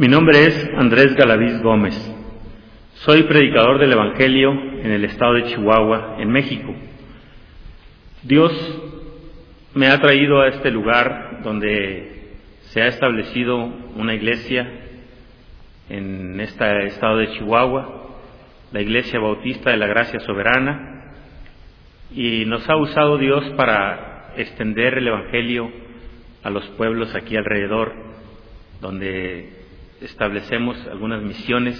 Mi 0.00 0.08
nombre 0.08 0.46
es 0.46 0.70
Andrés 0.78 1.14
Galaviz 1.14 1.60
Gómez. 1.60 1.94
Soy 3.04 3.24
predicador 3.24 3.78
del 3.78 3.92
Evangelio 3.92 4.50
en 4.50 4.90
el 4.92 5.04
estado 5.04 5.34
de 5.34 5.44
Chihuahua, 5.44 6.16
en 6.18 6.30
México. 6.30 6.74
Dios 8.22 8.50
me 9.74 9.88
ha 9.88 10.00
traído 10.00 10.40
a 10.40 10.48
este 10.48 10.70
lugar 10.70 11.42
donde 11.44 12.30
se 12.70 12.80
ha 12.80 12.86
establecido 12.86 13.58
una 13.94 14.14
iglesia 14.14 14.72
en 15.90 16.40
este 16.40 16.86
estado 16.86 17.18
de 17.18 17.32
Chihuahua, 17.32 18.16
la 18.72 18.80
Iglesia 18.80 19.20
Bautista 19.20 19.68
de 19.68 19.76
la 19.76 19.86
Gracia 19.86 20.20
Soberana, 20.20 21.12
y 22.10 22.46
nos 22.46 22.66
ha 22.70 22.76
usado 22.76 23.18
Dios 23.18 23.44
para 23.50 24.32
extender 24.38 24.96
el 24.96 25.08
Evangelio 25.08 25.70
a 26.42 26.48
los 26.48 26.66
pueblos 26.78 27.14
aquí 27.14 27.36
alrededor, 27.36 27.92
donde 28.80 29.59
establecemos 30.00 30.76
algunas 30.86 31.22
misiones 31.22 31.78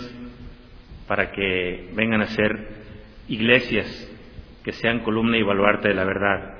para 1.06 1.32
que 1.32 1.90
vengan 1.94 2.22
a 2.22 2.26
ser 2.26 2.68
iglesias 3.28 4.10
que 4.62 4.72
sean 4.72 5.00
columna 5.00 5.38
y 5.38 5.42
baluarte 5.42 5.88
de 5.88 5.94
la 5.94 6.04
verdad. 6.04 6.54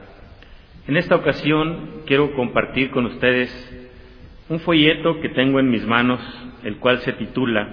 En 0.89 0.97
esta 0.97 1.17
ocasión 1.17 2.03
quiero 2.07 2.33
compartir 2.35 2.91
con 2.91 3.07
ustedes 3.07 3.51
un 4.49 4.61
folleto 4.61 5.21
que 5.21 5.29
tengo 5.29 5.61
en 5.61 5.71
mis 5.71 5.87
manos, 5.87 6.21
el 6.65 6.79
cual 6.79 7.01
se 7.01 7.13
titula 7.13 7.69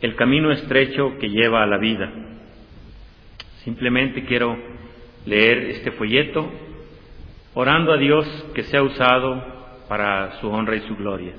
El 0.00 0.14
camino 0.14 0.50
estrecho 0.50 1.18
que 1.18 1.28
lleva 1.28 1.62
a 1.62 1.66
la 1.66 1.76
vida. 1.76 2.10
Simplemente 3.64 4.24
quiero 4.24 4.56
leer 5.26 5.58
este 5.70 5.90
folleto 5.92 6.50
orando 7.54 7.92
a 7.92 7.98
Dios 7.98 8.26
que 8.54 8.62
sea 8.62 8.82
usado 8.82 9.44
para 9.88 10.40
su 10.40 10.48
honra 10.48 10.76
y 10.76 10.80
su 10.80 10.96
gloria. 10.96 11.32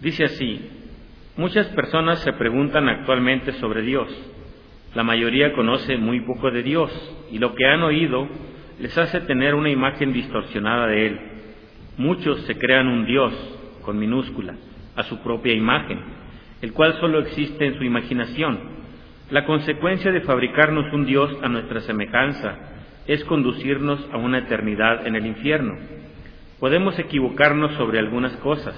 Dice 0.00 0.24
así, 0.24 0.60
muchas 1.36 1.66
personas 1.68 2.18
se 2.20 2.32
preguntan 2.34 2.86
actualmente 2.88 3.52
sobre 3.52 3.80
Dios. 3.80 4.08
La 4.94 5.02
mayoría 5.02 5.54
conoce 5.54 5.96
muy 5.96 6.20
poco 6.20 6.50
de 6.50 6.62
Dios 6.62 6.90
y 7.32 7.38
lo 7.38 7.54
que 7.54 7.66
han 7.66 7.82
oído 7.82 8.28
les 8.78 8.96
hace 8.98 9.22
tener 9.22 9.54
una 9.54 9.70
imagen 9.70 10.12
distorsionada 10.12 10.86
de 10.86 11.06
Él. 11.06 11.20
Muchos 11.96 12.40
se 12.42 12.58
crean 12.58 12.88
un 12.88 13.06
Dios, 13.06 13.32
con 13.82 13.98
minúscula, 13.98 14.54
a 14.96 15.02
su 15.04 15.18
propia 15.22 15.54
imagen, 15.54 15.98
el 16.60 16.74
cual 16.74 16.94
solo 17.00 17.20
existe 17.20 17.64
en 17.64 17.78
su 17.78 17.84
imaginación. 17.84 18.58
La 19.30 19.46
consecuencia 19.46 20.12
de 20.12 20.20
fabricarnos 20.20 20.92
un 20.92 21.06
Dios 21.06 21.34
a 21.42 21.48
nuestra 21.48 21.80
semejanza 21.80 22.58
es 23.06 23.24
conducirnos 23.24 24.06
a 24.12 24.18
una 24.18 24.38
eternidad 24.40 25.06
en 25.06 25.16
el 25.16 25.24
infierno. 25.24 25.74
Podemos 26.60 26.98
equivocarnos 26.98 27.72
sobre 27.74 27.98
algunas 27.98 28.36
cosas, 28.36 28.74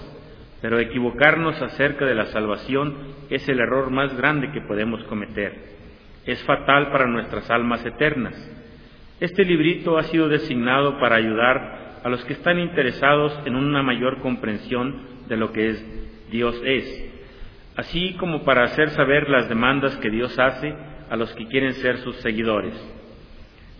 pero 0.60 0.78
equivocarnos 0.78 1.60
acerca 1.62 2.04
de 2.04 2.14
la 2.14 2.26
salvación 2.26 2.96
es 3.30 3.48
el 3.48 3.60
error 3.60 3.90
más 3.90 4.16
grande 4.16 4.50
que 4.52 4.60
podemos 4.60 5.02
cometer. 5.04 5.54
Es 6.26 6.42
fatal 6.44 6.90
para 6.90 7.06
nuestras 7.06 7.48
almas 7.50 7.84
eternas. 7.86 8.34
Este 9.20 9.44
librito 9.44 9.98
ha 9.98 10.04
sido 10.04 10.28
designado 10.28 10.98
para 10.98 11.16
ayudar 11.16 12.00
a 12.02 12.08
los 12.08 12.24
que 12.24 12.34
están 12.34 12.58
interesados 12.58 13.38
en 13.44 13.56
una 13.56 13.82
mayor 13.82 14.18
comprensión 14.18 15.26
de 15.28 15.36
lo 15.36 15.52
que 15.52 15.70
es 15.70 15.84
Dios 16.30 16.60
es, 16.64 17.12
así 17.76 18.14
como 18.14 18.44
para 18.44 18.64
hacer 18.64 18.90
saber 18.90 19.28
las 19.28 19.48
demandas 19.48 19.96
que 19.96 20.10
Dios 20.10 20.38
hace 20.38 20.74
a 21.10 21.16
los 21.16 21.32
que 21.34 21.46
quieren 21.46 21.74
ser 21.74 21.98
sus 21.98 22.16
seguidores. 22.16 22.74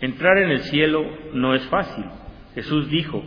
Entrar 0.01 0.37
en 0.37 0.49
el 0.49 0.61
cielo 0.61 1.05
no 1.33 1.53
es 1.53 1.65
fácil. 1.67 2.05
Jesús 2.55 2.89
dijo, 2.89 3.23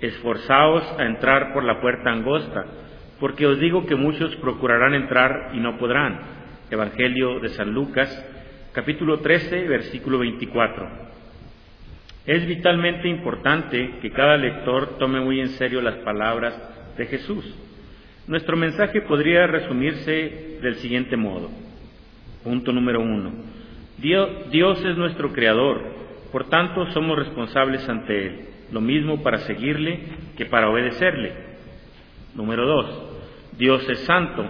esforzaos 0.00 0.84
a 0.98 1.04
entrar 1.04 1.52
por 1.52 1.64
la 1.64 1.80
puerta 1.80 2.10
angosta, 2.10 2.64
porque 3.22 3.46
os 3.46 3.60
digo 3.60 3.86
que 3.86 3.94
muchos 3.94 4.34
procurarán 4.34 4.94
entrar 4.94 5.52
y 5.54 5.60
no 5.60 5.78
podrán. 5.78 6.18
Evangelio 6.72 7.38
de 7.38 7.50
San 7.50 7.72
Lucas, 7.72 8.10
capítulo 8.72 9.20
13, 9.20 9.68
versículo 9.68 10.18
24. 10.18 10.88
Es 12.26 12.44
vitalmente 12.48 13.06
importante 13.06 13.98
que 14.02 14.10
cada 14.10 14.36
lector 14.36 14.98
tome 14.98 15.20
muy 15.20 15.38
en 15.38 15.50
serio 15.50 15.80
las 15.80 15.98
palabras 15.98 16.52
de 16.98 17.06
Jesús. 17.06 17.44
Nuestro 18.26 18.56
mensaje 18.56 19.02
podría 19.02 19.46
resumirse 19.46 20.58
del 20.60 20.74
siguiente 20.78 21.16
modo. 21.16 21.48
Punto 22.42 22.72
número 22.72 23.00
uno. 23.02 23.34
Dios, 23.98 24.84
es 24.84 24.96
nuestro 24.96 25.32
creador, 25.32 25.80
por 26.32 26.48
tanto 26.48 26.90
somos 26.90 27.16
responsables 27.16 27.88
ante 27.88 28.26
Él, 28.26 28.40
lo 28.72 28.80
mismo 28.80 29.22
para 29.22 29.38
seguirle 29.38 30.00
que 30.36 30.46
para 30.46 30.68
obedecerle. 30.68 31.52
Número 32.34 32.66
dos, 32.66 33.11
Dios 33.58 33.88
es 33.88 34.00
santo, 34.00 34.44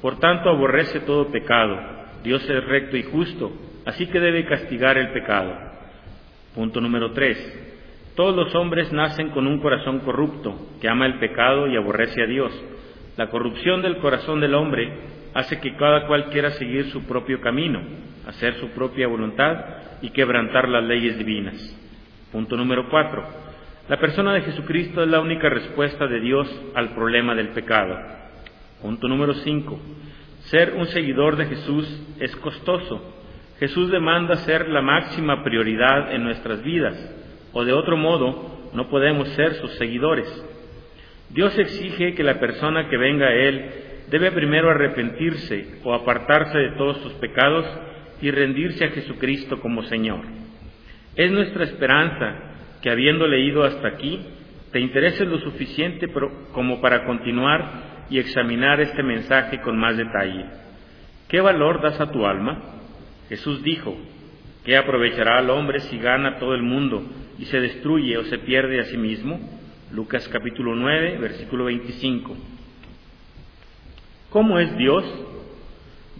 por 0.00 0.18
tanto 0.18 0.48
aborrece 0.48 1.00
todo 1.00 1.30
pecado. 1.30 1.78
Dios 2.22 2.48
es 2.48 2.64
recto 2.64 2.96
y 2.96 3.02
justo, 3.02 3.52
así 3.84 4.06
que 4.06 4.20
debe 4.20 4.46
castigar 4.46 4.96
el 4.96 5.10
pecado. 5.12 5.52
Punto 6.54 6.80
número 6.80 7.12
tres. 7.12 7.36
Todos 8.14 8.36
los 8.36 8.54
hombres 8.54 8.92
nacen 8.92 9.30
con 9.30 9.46
un 9.46 9.60
corazón 9.60 10.00
corrupto, 10.00 10.54
que 10.80 10.88
ama 10.88 11.06
el 11.06 11.18
pecado 11.18 11.66
y 11.66 11.76
aborrece 11.76 12.22
a 12.22 12.26
Dios. 12.26 12.52
La 13.16 13.28
corrupción 13.28 13.82
del 13.82 13.98
corazón 13.98 14.40
del 14.40 14.54
hombre 14.54 14.92
hace 15.34 15.60
que 15.60 15.76
cada 15.76 16.06
cual 16.06 16.26
quiera 16.26 16.50
seguir 16.50 16.90
su 16.90 17.04
propio 17.06 17.40
camino, 17.40 17.80
hacer 18.26 18.54
su 18.54 18.68
propia 18.70 19.08
voluntad 19.08 19.64
y 20.00 20.10
quebrantar 20.10 20.68
las 20.68 20.84
leyes 20.84 21.18
divinas. 21.18 21.54
Punto 22.30 22.56
número 22.56 22.88
cuatro. 22.88 23.24
La 23.88 23.98
persona 23.98 24.32
de 24.32 24.42
Jesucristo 24.42 25.02
es 25.02 25.08
la 25.08 25.20
única 25.20 25.48
respuesta 25.48 26.06
de 26.06 26.20
Dios 26.20 26.48
al 26.74 26.90
problema 26.90 27.34
del 27.34 27.48
pecado. 27.48 28.23
Punto 28.84 29.08
número 29.08 29.32
5. 29.32 29.80
Ser 30.50 30.74
un 30.74 30.84
seguidor 30.88 31.36
de 31.36 31.46
Jesús 31.46 31.88
es 32.20 32.36
costoso. 32.36 33.14
Jesús 33.58 33.90
demanda 33.90 34.36
ser 34.36 34.68
la 34.68 34.82
máxima 34.82 35.42
prioridad 35.42 36.14
en 36.14 36.22
nuestras 36.22 36.62
vidas, 36.62 36.94
o 37.54 37.64
de 37.64 37.72
otro 37.72 37.96
modo 37.96 38.68
no 38.74 38.90
podemos 38.90 39.26
ser 39.30 39.54
sus 39.54 39.70
seguidores. 39.78 40.28
Dios 41.30 41.58
exige 41.58 42.14
que 42.14 42.22
la 42.22 42.38
persona 42.38 42.90
que 42.90 42.98
venga 42.98 43.28
a 43.28 43.34
Él 43.34 43.70
debe 44.10 44.32
primero 44.32 44.70
arrepentirse 44.70 45.80
o 45.82 45.94
apartarse 45.94 46.58
de 46.58 46.72
todos 46.72 46.98
sus 46.98 47.14
pecados 47.14 47.64
y 48.20 48.30
rendirse 48.32 48.84
a 48.84 48.90
Jesucristo 48.90 49.60
como 49.60 49.84
Señor. 49.84 50.20
Es 51.16 51.32
nuestra 51.32 51.64
esperanza 51.64 52.34
que 52.82 52.90
habiendo 52.90 53.26
leído 53.26 53.64
hasta 53.64 53.88
aquí, 53.88 54.20
te 54.72 54.80
interese 54.80 55.24
lo 55.24 55.38
suficiente 55.38 56.06
como 56.52 56.82
para 56.82 57.06
continuar 57.06 57.93
y 58.14 58.20
examinar 58.20 58.80
este 58.80 59.02
mensaje 59.02 59.60
con 59.60 59.76
más 59.76 59.96
detalle. 59.96 60.44
¿Qué 61.26 61.40
valor 61.40 61.82
das 61.82 62.00
a 62.00 62.12
tu 62.12 62.24
alma? 62.24 62.62
Jesús 63.28 63.60
dijo, 63.64 63.96
¿qué 64.64 64.76
aprovechará 64.76 65.38
al 65.38 65.50
hombre 65.50 65.80
si 65.80 65.98
gana 65.98 66.38
todo 66.38 66.54
el 66.54 66.62
mundo 66.62 67.02
y 67.40 67.46
se 67.46 67.60
destruye 67.60 68.16
o 68.16 68.22
se 68.26 68.38
pierde 68.38 68.78
a 68.78 68.84
sí 68.84 68.96
mismo? 68.96 69.40
Lucas 69.90 70.28
capítulo 70.28 70.76
9, 70.76 71.18
versículo 71.18 71.64
25. 71.64 72.36
¿Cómo 74.30 74.60
es 74.60 74.76
Dios? 74.76 75.04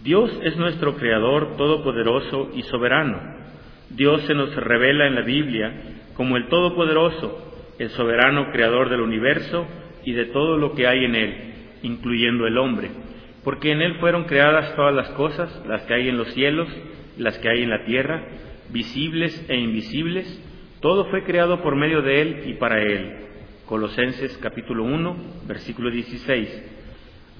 Dios 0.03 0.37
es 0.43 0.57
nuestro 0.57 0.97
Creador 0.97 1.55
todopoderoso 1.55 2.51
y 2.55 2.63
soberano. 2.63 3.21
Dios 3.91 4.21
se 4.23 4.33
nos 4.33 4.53
revela 4.53 5.07
en 5.07 5.15
la 5.15 5.21
Biblia 5.21 5.71
como 6.13 6.35
el 6.35 6.49
Todopoderoso, 6.49 7.71
el 7.79 7.89
soberano 7.91 8.51
Creador 8.51 8.89
del 8.89 8.99
universo 8.99 9.65
y 10.03 10.11
de 10.11 10.25
todo 10.25 10.57
lo 10.57 10.75
que 10.75 10.87
hay 10.87 11.05
en 11.05 11.15
él 11.15 11.54
incluyendo 11.85 12.47
el 12.47 12.57
hombre, 12.57 12.89
porque 13.43 13.71
en 13.71 13.81
Él 13.81 13.95
fueron 13.99 14.23
creadas 14.23 14.75
todas 14.75 14.93
las 14.93 15.09
cosas, 15.11 15.63
las 15.67 15.83
que 15.83 15.93
hay 15.93 16.09
en 16.09 16.17
los 16.17 16.33
cielos, 16.33 16.67
las 17.17 17.37
que 17.37 17.49
hay 17.49 17.61
en 17.61 17.69
la 17.69 17.85
tierra, 17.85 18.23
visibles 18.69 19.45
e 19.47 19.55
invisibles, 19.55 20.25
todo 20.81 21.05
fue 21.05 21.23
creado 21.23 21.61
por 21.61 21.75
medio 21.75 22.01
de 22.01 22.21
Él 22.21 22.43
y 22.47 22.53
para 22.53 22.81
Él. 22.81 23.17
Colosenses 23.67 24.37
capítulo 24.41 24.83
1, 24.83 25.15
versículo 25.47 25.91
16. 25.91 26.71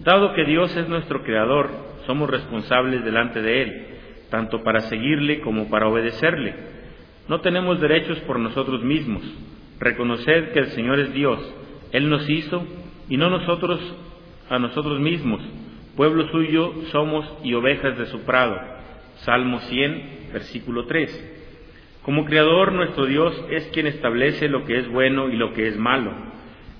Dado 0.04 0.34
que 0.34 0.46
Dios 0.46 0.75
es 0.75 0.88
nuestro 0.88 1.24
Creador, 1.24 1.70
somos 2.06 2.30
responsables 2.30 3.04
delante 3.04 3.42
de 3.42 3.62
Él, 3.64 3.86
tanto 4.30 4.64
para 4.64 4.81
seguirle 4.81 5.42
como 5.42 5.70
para 5.70 5.88
obedecerle. 5.88 6.54
No 7.28 7.42
tenemos 7.42 7.81
derechos 7.81 8.20
por 8.22 8.40
nosotros 8.40 8.84
mismos. 8.84 9.24
Reconoced 9.80 10.52
que 10.52 10.60
el 10.60 10.68
Señor 10.68 11.00
es 11.00 11.14
Dios, 11.14 11.40
Él 11.92 12.10
nos 12.10 12.30
hizo 12.30 12.66
y 13.10 13.18
no 13.18 13.30
nosotros 13.30 13.80
a 14.50 14.60
nosotros 14.60 15.00
mismos, 15.00 15.42
pueblo 15.96 16.28
suyo 16.30 16.74
somos 16.92 17.26
y 17.44 17.54
ovejas 17.54 17.98
de 17.98 18.06
su 18.08 18.22
prado. 18.22 18.60
Salmo 19.18 19.60
100, 19.60 20.30
versículo 20.34 20.86
3. 20.86 21.34
Como 22.04 22.26
Creador, 22.26 22.74
nuestro 22.74 23.06
Dios 23.06 23.34
es 23.50 23.66
quien 23.68 23.88
establece 23.88 24.48
lo 24.48 24.66
que 24.66 24.78
es 24.78 24.88
bueno 24.90 25.30
y 25.30 25.38
lo 25.38 25.54
que 25.54 25.68
es 25.68 25.78
malo. 25.78 26.12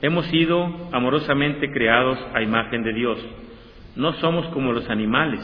Hemos 0.02 0.26
sido 0.28 0.90
amorosamente 0.92 1.72
creados 1.72 2.20
a 2.34 2.42
imagen 2.42 2.84
de 2.84 2.94
Dios. 2.94 3.18
No 3.96 4.14
somos 4.14 4.46
como 4.48 4.72
los 4.72 4.88
animales, 4.90 5.42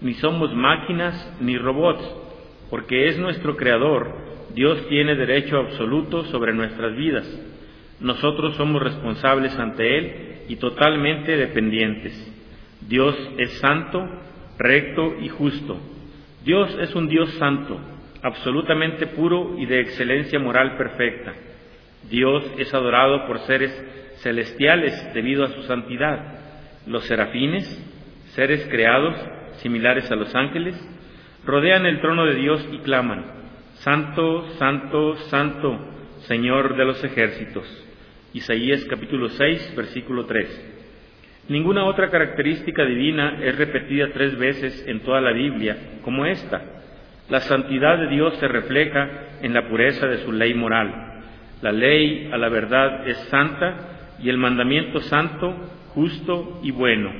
ni 0.00 0.14
somos 0.14 0.54
máquinas 0.54 1.36
ni 1.40 1.58
robots, 1.58 2.02
porque 2.70 3.08
es 3.08 3.18
nuestro 3.18 3.56
Creador. 3.56 4.10
Dios 4.54 4.86
tiene 4.88 5.14
derecho 5.16 5.58
absoluto 5.58 6.24
sobre 6.26 6.54
nuestras 6.54 6.96
vidas. 6.96 7.26
Nosotros 8.00 8.54
somos 8.56 8.82
responsables 8.82 9.54
ante 9.58 9.98
Él 9.98 10.31
y 10.48 10.56
totalmente 10.56 11.36
dependientes. 11.36 12.12
Dios 12.88 13.16
es 13.38 13.52
santo, 13.58 14.08
recto 14.58 15.14
y 15.20 15.28
justo. 15.28 15.78
Dios 16.44 16.76
es 16.80 16.94
un 16.94 17.08
Dios 17.08 17.30
santo, 17.34 17.78
absolutamente 18.22 19.06
puro 19.06 19.56
y 19.58 19.66
de 19.66 19.80
excelencia 19.80 20.38
moral 20.38 20.76
perfecta. 20.76 21.32
Dios 22.10 22.44
es 22.58 22.72
adorado 22.74 23.26
por 23.26 23.38
seres 23.40 23.72
celestiales 24.18 25.14
debido 25.14 25.44
a 25.44 25.48
su 25.48 25.62
santidad. 25.62 26.40
Los 26.86 27.04
serafines, 27.04 27.64
seres 28.34 28.66
creados 28.68 29.14
similares 29.58 30.10
a 30.10 30.16
los 30.16 30.34
ángeles, 30.34 30.76
rodean 31.44 31.86
el 31.86 32.00
trono 32.00 32.26
de 32.26 32.34
Dios 32.34 32.66
y 32.72 32.78
claman, 32.78 33.24
Santo, 33.74 34.48
Santo, 34.58 35.16
Santo, 35.28 35.78
Señor 36.26 36.76
de 36.76 36.84
los 36.84 37.02
ejércitos. 37.04 37.66
Isaías 38.34 38.82
capítulo 38.86 39.28
6, 39.28 39.74
versículo 39.76 40.24
3. 40.24 40.72
Ninguna 41.48 41.84
otra 41.84 42.08
característica 42.08 42.82
divina 42.82 43.38
es 43.42 43.58
repetida 43.58 44.08
tres 44.12 44.38
veces 44.38 44.84
en 44.88 45.00
toda 45.00 45.20
la 45.20 45.32
Biblia 45.32 45.76
como 46.02 46.24
esta. 46.24 46.62
La 47.28 47.40
santidad 47.40 47.98
de 47.98 48.08
Dios 48.08 48.34
se 48.38 48.48
refleja 48.48 49.08
en 49.42 49.52
la 49.52 49.68
pureza 49.68 50.06
de 50.06 50.24
su 50.24 50.32
ley 50.32 50.54
moral. 50.54 51.24
La 51.60 51.72
ley 51.72 52.30
a 52.32 52.38
la 52.38 52.48
verdad 52.48 53.06
es 53.06 53.18
santa 53.28 54.14
y 54.22 54.30
el 54.30 54.38
mandamiento 54.38 55.00
santo, 55.02 55.54
justo 55.88 56.60
y 56.62 56.70
bueno. 56.70 57.12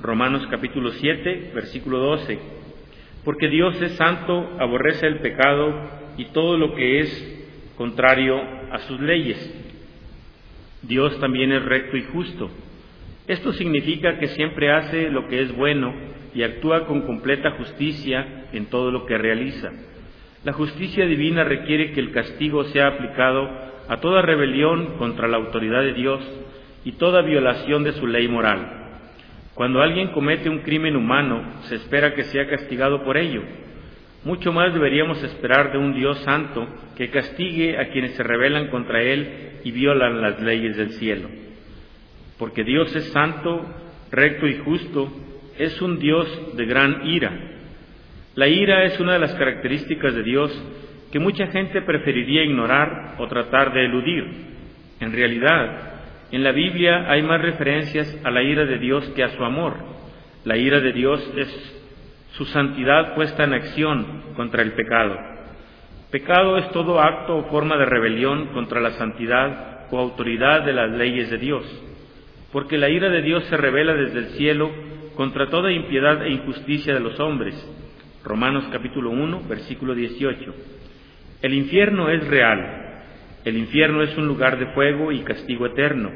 Romanos 0.00 0.46
capítulo 0.50 0.90
7, 0.92 1.50
versículo 1.54 1.98
12. 1.98 2.38
Porque 3.26 3.48
Dios 3.48 3.80
es 3.82 3.92
santo, 3.92 4.56
aborrece 4.58 5.06
el 5.06 5.18
pecado 5.18 5.90
y 6.16 6.26
todo 6.26 6.56
lo 6.56 6.74
que 6.74 7.00
es 7.00 7.72
contrario 7.76 8.40
a 8.70 8.78
sus 8.80 8.98
leyes. 9.00 9.64
Dios 10.86 11.18
también 11.20 11.52
es 11.52 11.64
recto 11.64 11.96
y 11.96 12.04
justo. 12.04 12.50
Esto 13.26 13.52
significa 13.52 14.18
que 14.18 14.28
siempre 14.28 14.70
hace 14.70 15.10
lo 15.10 15.26
que 15.28 15.42
es 15.42 15.54
bueno 15.56 15.92
y 16.34 16.42
actúa 16.42 16.86
con 16.86 17.02
completa 17.02 17.52
justicia 17.52 18.46
en 18.52 18.66
todo 18.66 18.90
lo 18.90 19.06
que 19.06 19.18
realiza. 19.18 19.72
La 20.44 20.52
justicia 20.52 21.06
divina 21.06 21.42
requiere 21.42 21.92
que 21.92 22.00
el 22.00 22.12
castigo 22.12 22.64
sea 22.64 22.88
aplicado 22.88 23.50
a 23.88 23.96
toda 23.98 24.22
rebelión 24.22 24.96
contra 24.98 25.26
la 25.26 25.38
autoridad 25.38 25.82
de 25.82 25.94
Dios 25.94 26.20
y 26.84 26.92
toda 26.92 27.22
violación 27.22 27.82
de 27.82 27.92
su 27.92 28.06
ley 28.06 28.28
moral. 28.28 28.84
Cuando 29.54 29.82
alguien 29.82 30.08
comete 30.08 30.48
un 30.48 30.60
crimen 30.60 30.94
humano, 30.94 31.42
se 31.62 31.76
espera 31.76 32.14
que 32.14 32.24
sea 32.24 32.46
castigado 32.48 33.02
por 33.02 33.16
ello. 33.16 33.42
Mucho 34.26 34.52
más 34.52 34.74
deberíamos 34.74 35.22
esperar 35.22 35.72
de 35.72 35.78
un 35.78 35.94
Dios 35.94 36.18
santo 36.18 36.68
que 36.96 37.08
castigue 37.08 37.78
a 37.78 37.88
quienes 37.88 38.14
se 38.16 38.22
rebelan 38.22 38.68
contra 38.68 39.00
Él 39.00 39.60
y 39.64 39.70
violan 39.70 40.20
las 40.20 40.42
leyes 40.42 40.76
del 40.76 40.90
cielo 40.90 41.28
porque 42.38 42.64
Dios 42.64 42.94
es 42.94 43.04
santo, 43.12 43.64
recto 44.10 44.46
y 44.46 44.58
justo, 44.58 45.10
es 45.58 45.80
un 45.80 45.98
Dios 45.98 46.56
de 46.56 46.66
gran 46.66 47.06
ira. 47.06 47.32
La 48.34 48.46
ira 48.46 48.84
es 48.84 49.00
una 49.00 49.14
de 49.14 49.18
las 49.20 49.34
características 49.34 50.14
de 50.14 50.22
Dios 50.22 50.64
que 51.10 51.18
mucha 51.18 51.46
gente 51.46 51.80
preferiría 51.80 52.44
ignorar 52.44 53.14
o 53.18 53.26
tratar 53.26 53.72
de 53.72 53.86
eludir. 53.86 54.26
En 55.00 55.12
realidad, 55.12 55.94
en 56.30 56.44
la 56.44 56.52
Biblia 56.52 57.10
hay 57.10 57.22
más 57.22 57.40
referencias 57.40 58.20
a 58.22 58.30
la 58.30 58.42
ira 58.42 58.66
de 58.66 58.78
Dios 58.78 59.08
que 59.14 59.24
a 59.24 59.30
su 59.30 59.42
amor. 59.42 59.76
La 60.44 60.58
ira 60.58 60.80
de 60.80 60.92
Dios 60.92 61.32
es 61.36 61.75
su 62.36 62.44
santidad 62.46 63.14
puesta 63.14 63.44
en 63.44 63.54
acción 63.54 64.22
contra 64.36 64.62
el 64.62 64.72
pecado. 64.72 65.16
Pecado 66.10 66.56
es 66.58 66.70
todo 66.70 67.00
acto 67.00 67.36
o 67.36 67.44
forma 67.44 67.76
de 67.76 67.86
rebelión 67.86 68.46
contra 68.48 68.80
la 68.80 68.92
santidad 68.92 69.86
o 69.90 69.98
autoridad 69.98 70.64
de 70.64 70.72
las 70.72 70.90
leyes 70.90 71.30
de 71.30 71.38
Dios 71.38 71.64
porque 72.56 72.78
la 72.78 72.88
ira 72.88 73.10
de 73.10 73.20
Dios 73.20 73.44
se 73.50 73.56
revela 73.58 73.92
desde 73.92 74.18
el 74.18 74.26
cielo 74.28 74.70
contra 75.14 75.50
toda 75.50 75.70
impiedad 75.70 76.24
e 76.24 76.30
injusticia 76.30 76.94
de 76.94 77.00
los 77.00 77.20
hombres. 77.20 77.54
Romanos 78.24 78.64
capítulo 78.72 79.10
1, 79.10 79.42
versículo 79.46 79.94
18. 79.94 80.54
El 81.42 81.52
infierno 81.52 82.08
es 82.08 82.26
real. 82.26 83.02
El 83.44 83.58
infierno 83.58 84.02
es 84.02 84.16
un 84.16 84.26
lugar 84.26 84.58
de 84.58 84.68
fuego 84.68 85.12
y 85.12 85.20
castigo 85.20 85.66
eterno. 85.66 86.10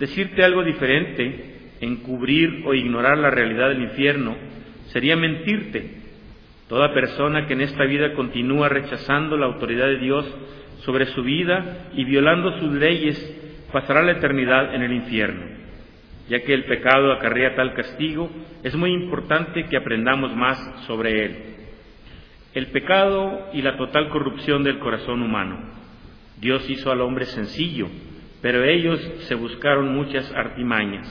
Decirte 0.00 0.42
algo 0.42 0.64
diferente, 0.64 1.76
encubrir 1.80 2.64
o 2.66 2.74
ignorar 2.74 3.18
la 3.18 3.30
realidad 3.30 3.68
del 3.68 3.82
infierno, 3.82 4.36
sería 4.92 5.16
mentirte. 5.16 5.98
Toda 6.68 6.94
persona 6.94 7.46
que 7.46 7.54
en 7.54 7.62
esta 7.62 7.84
vida 7.84 8.14
continúa 8.14 8.68
rechazando 8.68 9.36
la 9.36 9.46
autoridad 9.46 9.86
de 9.86 9.98
Dios 9.98 10.24
sobre 10.84 11.06
su 11.06 11.22
vida 11.22 11.88
y 11.94 12.04
violando 12.04 12.58
sus 12.60 12.72
leyes, 12.72 13.18
pasará 13.72 14.02
la 14.02 14.12
eternidad 14.12 14.74
en 14.74 14.82
el 14.82 14.92
infierno 14.92 15.60
ya 16.30 16.40
que 16.44 16.54
el 16.54 16.64
pecado 16.64 17.12
acarrea 17.12 17.56
tal 17.56 17.74
castigo, 17.74 18.30
es 18.62 18.76
muy 18.76 18.92
importante 18.92 19.64
que 19.64 19.76
aprendamos 19.76 20.34
más 20.36 20.58
sobre 20.86 21.24
él. 21.24 21.36
El 22.54 22.68
pecado 22.68 23.48
y 23.52 23.62
la 23.62 23.76
total 23.76 24.08
corrupción 24.10 24.62
del 24.62 24.78
corazón 24.78 25.22
humano. 25.22 25.58
Dios 26.40 26.70
hizo 26.70 26.92
al 26.92 27.00
hombre 27.00 27.26
sencillo, 27.26 27.88
pero 28.40 28.62
ellos 28.62 29.00
se 29.26 29.34
buscaron 29.34 29.92
muchas 29.92 30.32
artimañas. 30.32 31.08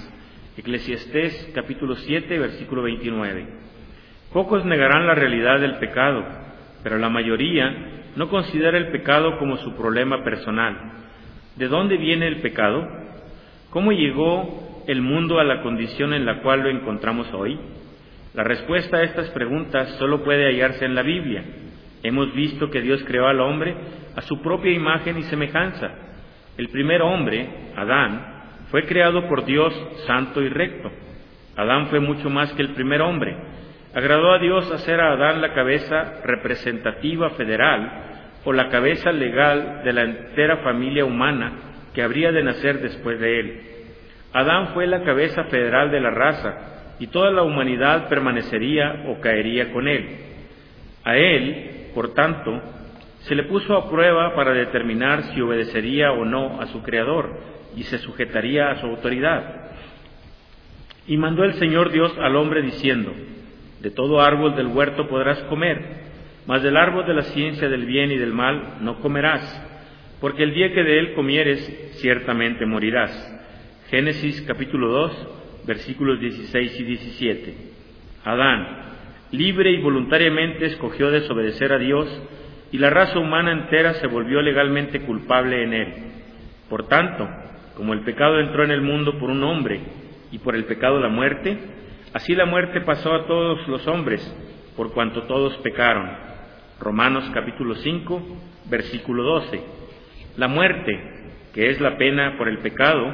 Eclesiastés 0.60 1.54
capítulo 1.56 1.96
7, 1.96 2.38
versículo 2.38 2.82
29. 2.82 3.48
Pocos 4.34 4.66
negarán 4.66 5.08
la 5.08 5.16
realidad 5.16 5.62
del 5.62 5.76
pecado, 5.76 6.26
pero 6.84 6.98
la 6.98 7.08
mayoría 7.08 7.74
no 8.18 8.28
considera 8.28 8.78
el 8.78 8.90
pecado 8.90 9.38
como 9.40 9.56
su 9.56 9.74
problema 9.78 10.22
personal. 10.26 10.76
¿De 11.56 11.70
dónde 11.70 11.96
viene 11.96 12.28
el 12.28 12.42
pecado? 12.42 12.86
¿Cómo 13.70 13.94
llegó 13.94 14.84
el 14.86 15.02
mundo 15.02 15.40
a 15.40 15.46
la 15.46 15.62
condición 15.62 16.14
en 16.14 16.26
la 16.26 16.42
cual 16.42 16.60
lo 16.60 16.70
encontramos 16.70 17.34
hoy? 17.34 17.58
La 18.34 18.44
respuesta 18.44 18.98
a 18.98 19.04
estas 19.04 19.30
preguntas 19.30 19.96
solo 19.98 20.26
puede 20.26 20.46
hallarse 20.46 20.84
en 20.84 20.94
la 20.94 21.04
Biblia. 21.04 21.42
Hemos 22.04 22.34
visto 22.34 22.70
que 22.70 22.82
Dios 22.82 23.02
creó 23.08 23.28
al 23.28 23.40
hombre 23.40 23.76
a 24.14 24.22
su 24.24 24.42
propia 24.42 24.74
imagen 24.74 25.20
y 25.20 25.24
semejanza. 25.24 25.90
El 26.58 26.68
primer 26.68 27.02
hombre, 27.02 27.48
Adán, 27.78 28.39
fue 28.72 28.86
creado 28.86 29.28
por 29.28 29.46
Dios 29.46 29.74
santo 30.06 30.42
y 30.42 30.50
recto. 30.50 30.92
Adán 31.56 31.88
fue 31.88 32.00
mucho 32.00 32.30
más 32.30 32.52
que 32.54 32.62
el 32.62 32.70
primer 32.70 33.02
hombre. 33.02 33.36
Agradó 33.94 34.32
a 34.32 34.40
Dios 34.40 34.72
hacer 34.72 35.00
a 35.00 35.14
Adán 35.14 35.42
la 35.42 35.54
cabeza 35.54 36.22
representativa 36.24 37.32
federal 37.32 37.92
o 38.46 38.54
la 38.54 38.70
cabeza 38.70 39.12
legal 39.12 39.82
de 39.84 39.94
la 39.94 40.04
entera 40.04 40.58
familia 40.58 41.06
humana 41.06 41.54
que 41.94 42.04
habría 42.04 42.32
de 42.32 42.44
nacer 42.44 42.80
después 42.80 43.20
de 43.20 43.40
él. 43.40 43.62
Adán 44.32 44.70
fue 44.74 44.86
la 44.86 45.04
cabeza 45.04 45.46
federal 45.46 45.90
de 45.90 46.00
la 46.00 46.12
raza 46.12 46.54
y 47.00 47.08
toda 47.08 47.32
la 47.32 47.42
humanidad 47.42 48.08
permanecería 48.08 49.06
o 49.08 49.20
caería 49.20 49.74
con 49.74 49.88
él. 49.88 50.08
A 51.04 51.18
él, 51.18 51.90
por 51.96 52.14
tanto, 52.14 52.62
se 53.22 53.34
le 53.34 53.44
puso 53.44 53.76
a 53.76 53.90
prueba 53.90 54.36
para 54.36 54.54
determinar 54.54 55.24
si 55.24 55.42
obedecería 55.42 56.12
o 56.12 56.24
no 56.24 56.62
a 56.62 56.68
su 56.68 56.84
Creador 56.84 57.59
y 57.80 57.84
se 57.84 57.98
sujetaría 58.00 58.72
a 58.72 58.82
su 58.82 58.88
autoridad. 58.88 59.72
Y 61.08 61.16
mandó 61.16 61.46
el 61.46 61.54
Señor 61.54 61.92
Dios 61.92 62.14
al 62.20 62.36
hombre 62.36 62.62
diciendo, 62.62 63.14
de 63.80 63.90
todo 63.90 64.22
árbol 64.22 64.58
del 64.58 64.68
huerto 64.68 65.08
podrás 65.08 65.40
comer, 65.44 65.82
mas 66.46 66.62
del 66.62 66.76
árbol 66.76 67.06
de 67.08 67.14
la 67.14 67.22
ciencia 67.22 67.70
del 67.70 67.86
bien 67.86 68.12
y 68.12 68.18
del 68.18 68.34
mal 68.34 68.80
no 68.82 69.00
comerás, 69.00 69.66
porque 70.20 70.44
el 70.44 70.54
día 70.54 70.74
que 70.74 70.84
de 70.84 71.00
él 71.00 71.14
comieres, 71.14 71.94
ciertamente 72.02 72.66
morirás. 72.66 73.12
Génesis 73.90 74.42
capítulo 74.42 74.90
2, 74.90 75.28
versículos 75.66 76.20
16 76.20 76.82
y 76.82 76.84
17. 76.84 77.56
Adán, 78.26 78.68
libre 79.32 79.72
y 79.72 79.82
voluntariamente 79.82 80.66
escogió 80.66 81.12
desobedecer 81.12 81.72
a 81.72 81.80
Dios 81.80 82.24
y 82.74 82.78
la 82.78 82.90
raza 82.90 83.20
humana 83.20 83.54
entera 83.54 83.94
se 83.94 84.08
volvió 84.08 84.42
legalmente 84.42 85.00
culpable 85.00 85.64
en 85.64 85.74
él. 85.74 85.94
Por 86.70 86.88
tanto, 86.90 87.28
como 87.80 87.94
el 87.94 88.02
pecado 88.02 88.42
entró 88.42 88.66
en 88.66 88.72
el 88.72 88.82
mundo 88.82 89.18
por 89.18 89.30
un 89.30 89.42
hombre 89.42 89.80
y 90.34 90.40
por 90.40 90.54
el 90.54 90.66
pecado 90.66 91.00
la 91.00 91.08
muerte, 91.08 91.58
así 92.12 92.36
la 92.36 92.44
muerte 92.44 92.82
pasó 92.82 93.16
a 93.16 93.26
todos 93.26 93.66
los 93.70 93.88
hombres, 93.88 94.22
por 94.76 94.92
cuanto 94.92 95.24
todos 95.24 95.56
pecaron. 95.60 96.12
Romanos 96.82 97.32
capítulo 97.34 97.76
5, 97.76 98.22
versículo 98.70 99.24
12. 99.24 99.64
La 100.36 100.50
muerte, 100.50 101.00
que 101.54 101.70
es 101.70 101.80
la 101.80 101.98
pena 101.98 102.36
por 102.38 102.50
el 102.50 102.58
pecado, 102.58 103.14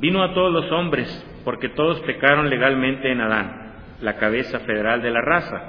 vino 0.00 0.24
a 0.24 0.34
todos 0.34 0.52
los 0.52 0.72
hombres, 0.72 1.08
porque 1.44 1.68
todos 1.68 2.00
pecaron 2.00 2.50
legalmente 2.50 3.12
en 3.12 3.20
Adán, 3.20 3.74
la 4.00 4.16
cabeza 4.16 4.58
federal 4.58 5.02
de 5.02 5.10
la 5.12 5.20
raza. 5.20 5.62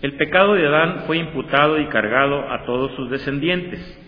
El 0.00 0.14
pecado 0.14 0.54
de 0.54 0.66
Adán 0.66 1.02
fue 1.06 1.18
imputado 1.18 1.78
y 1.78 1.88
cargado 1.88 2.50
a 2.50 2.64
todos 2.64 2.92
sus 2.92 3.10
descendientes. 3.10 4.00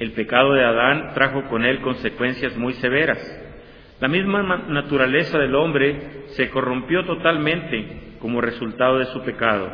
El 0.00 0.12
pecado 0.12 0.54
de 0.54 0.64
Adán 0.64 1.12
trajo 1.14 1.44
con 1.44 1.64
él 1.64 1.80
consecuencias 1.80 2.56
muy 2.56 2.72
severas. 2.74 3.18
La 4.00 4.08
misma 4.08 4.42
naturaleza 4.66 5.38
del 5.38 5.54
hombre 5.54 6.24
se 6.30 6.50
corrompió 6.50 7.04
totalmente 7.04 8.16
como 8.18 8.40
resultado 8.40 8.98
de 8.98 9.06
su 9.06 9.22
pecado. 9.22 9.70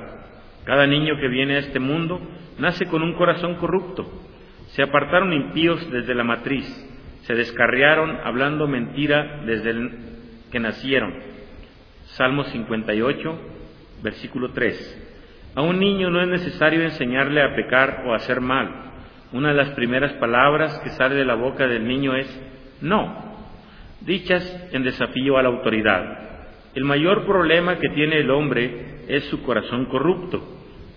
Cada 0.64 0.86
niño 0.86 1.16
que 1.18 1.28
viene 1.28 1.56
a 1.56 1.60
este 1.60 1.80
mundo 1.80 2.20
nace 2.58 2.84
con 2.84 3.02
un 3.02 3.14
corazón 3.14 3.54
corrupto. 3.54 4.04
Se 4.66 4.82
apartaron 4.82 5.32
impíos 5.32 5.90
desde 5.90 6.14
la 6.14 6.24
matriz 6.24 6.66
se 7.26 7.34
descarriaron 7.34 8.20
hablando 8.22 8.68
mentira 8.68 9.40
desde 9.44 9.72
que 10.52 10.60
nacieron. 10.60 11.12
Salmo 12.04 12.44
58, 12.44 13.40
versículo 14.02 14.52
3. 14.52 15.52
A 15.56 15.62
un 15.62 15.80
niño 15.80 16.08
no 16.08 16.22
es 16.22 16.28
necesario 16.28 16.82
enseñarle 16.82 17.42
a 17.42 17.56
pecar 17.56 18.04
o 18.06 18.12
a 18.12 18.16
hacer 18.16 18.40
mal. 18.40 18.85
Una 19.36 19.50
de 19.50 19.54
las 19.54 19.74
primeras 19.74 20.14
palabras 20.14 20.78
que 20.78 20.88
sale 20.92 21.14
de 21.14 21.26
la 21.26 21.34
boca 21.34 21.66
del 21.66 21.86
niño 21.86 22.16
es 22.16 22.26
no, 22.80 23.36
dichas 24.00 24.70
en 24.72 24.82
desafío 24.82 25.36
a 25.36 25.42
la 25.42 25.50
autoridad. 25.50 26.46
El 26.74 26.84
mayor 26.84 27.26
problema 27.26 27.76
que 27.76 27.90
tiene 27.90 28.16
el 28.20 28.30
hombre 28.30 29.04
es 29.08 29.24
su 29.26 29.42
corazón 29.42 29.84
corrupto. 29.90 30.42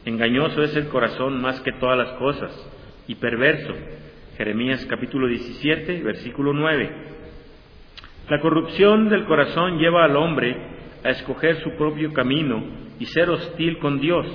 Engañoso 0.06 0.64
es 0.64 0.74
el 0.78 0.88
corazón 0.88 1.42
más 1.42 1.60
que 1.60 1.74
todas 1.74 1.98
las 1.98 2.12
cosas 2.14 2.54
y 3.10 3.16
perverso. 3.16 3.74
Jeremías 4.38 4.86
capítulo 4.86 5.28
17, 5.28 6.02
versículo 6.02 6.54
9. 6.54 6.92
La 8.30 8.40
corrupción 8.40 9.10
del 9.10 9.26
corazón 9.26 9.80
lleva 9.80 10.06
al 10.06 10.16
hombre 10.16 10.56
a 11.04 11.10
escoger 11.10 11.58
su 11.58 11.72
propio 11.76 12.14
camino 12.14 12.64
y 13.02 13.06
ser 13.06 13.30
hostil 13.30 13.80
con 13.80 14.00
Dios, 14.00 14.26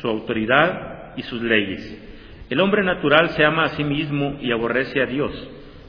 su 0.00 0.06
autoridad 0.06 1.16
y 1.16 1.22
sus 1.24 1.42
leyes. 1.42 2.04
El 2.50 2.60
hombre 2.60 2.82
natural 2.82 3.30
se 3.30 3.44
ama 3.44 3.64
a 3.64 3.68
sí 3.70 3.84
mismo 3.84 4.38
y 4.40 4.52
aborrece 4.52 5.02
a 5.02 5.06
Dios, 5.06 5.32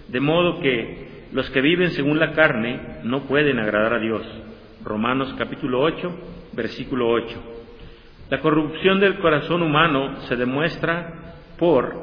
de 0.10 0.20
modo 0.20 0.60
que 0.60 1.28
los 1.32 1.50
que 1.52 1.62
viven 1.62 1.92
según 1.92 2.20
la 2.20 2.34
carne 2.34 3.00
no 3.04 3.22
pueden 3.22 3.60
agradar 3.60 3.94
a 3.94 4.00
Dios. 4.00 4.24
Romanos 4.84 5.34
capítulo 5.38 5.80
8, 5.82 6.12
versículo 6.54 7.10
8. 7.10 7.44
La 8.30 8.42
corrupción 8.42 9.00
del 9.00 9.20
corazón 9.20 9.62
humano 9.62 10.22
se 10.28 10.36
demuestra 10.36 11.36
por, 11.58 11.96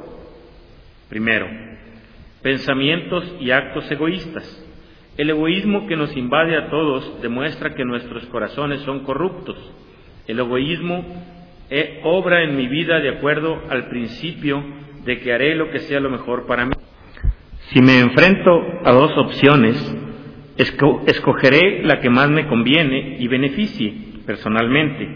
primero, 1.11 1.47
pensamientos 2.41 3.37
y 3.39 3.51
actos 3.51 3.91
egoístas. 3.91 4.63
El 5.19 5.31
egoísmo 5.31 5.87
que 5.87 5.97
nos 5.97 6.17
invade 6.17 6.57
a 6.57 6.71
todos 6.71 7.21
demuestra 7.21 7.75
que 7.75 7.85
nuestros 7.85 8.25
corazones 8.27 8.81
son 8.83 9.01
corruptos. 9.01 9.57
El 10.27 10.39
egoísmo 10.39 11.05
eh, 11.71 12.01
obra 12.05 12.45
en 12.45 12.57
mi 12.57 12.69
vida 12.69 13.01
de 13.01 13.11
acuerdo 13.11 13.63
al 13.69 13.89
principio 13.89 14.63
de 15.05 15.19
que 15.19 15.33
haré 15.33 15.55
lo 15.55 15.71
que 15.71 15.81
sea 15.81 16.01
lo 16.01 16.11
mejor 16.11 16.47
para 16.47 16.67
mí. 16.67 16.73
Si 17.71 17.81
me 17.81 17.99
enfrento 17.99 18.51
a 18.85 18.93
dos 18.93 19.17
opciones, 19.17 19.77
escogeré 20.57 21.83
la 21.83 22.01
que 22.01 22.11
más 22.11 22.31
me 22.31 22.47
conviene 22.47 23.17
y 23.19 23.29
beneficie 23.29 23.93
personalmente. 24.25 25.09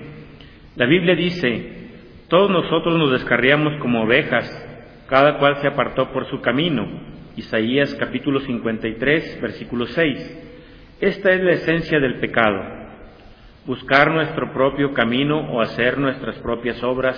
La 0.76 0.86
Biblia 0.86 1.14
dice, 1.14 1.80
todos 2.28 2.50
nosotros 2.50 2.96
nos 2.98 3.12
descarriamos 3.12 3.76
como 3.78 4.02
ovejas, 4.02 4.48
cada 5.08 5.38
cual 5.38 5.56
se 5.56 5.68
apartó 5.68 6.12
por 6.12 6.26
su 6.26 6.40
camino. 6.40 6.86
Isaías 7.36 7.94
capítulo 7.94 8.40
53, 8.40 9.40
versículo 9.40 9.86
6. 9.86 10.96
Esta 11.00 11.30
es 11.32 11.40
la 11.42 11.52
esencia 11.52 11.98
del 11.98 12.20
pecado, 12.20 12.79
buscar 13.70 14.10
nuestro 14.10 14.52
propio 14.52 14.92
camino 14.92 15.38
o 15.38 15.60
hacer 15.60 15.96
nuestras 15.96 16.34
propias 16.38 16.82
obras 16.82 17.16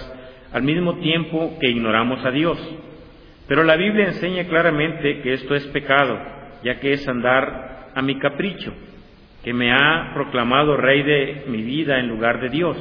al 0.53 0.63
mismo 0.63 0.97
tiempo 0.97 1.57
que 1.59 1.71
ignoramos 1.71 2.23
a 2.27 2.31
Dios. 2.31 2.59
Pero 3.49 3.65
la 3.65 3.75
Biblia 3.75 4.09
enseña 4.09 4.45
claramente 4.45 5.23
que 5.23 5.33
esto 5.33 5.55
es 5.55 5.67
pecado, 5.69 6.19
ya 6.63 6.79
que 6.79 6.93
es 6.93 7.09
andar 7.09 7.89
a 7.95 8.03
mi 8.03 8.19
capricho, 8.19 8.71
que 9.43 9.55
me 9.55 9.73
ha 9.73 10.11
proclamado 10.13 10.77
rey 10.77 11.03
de 11.03 11.45
mi 11.47 11.63
vida 11.63 11.99
en 11.99 12.09
lugar 12.09 12.39
de 12.43 12.51
Dios, 12.51 12.77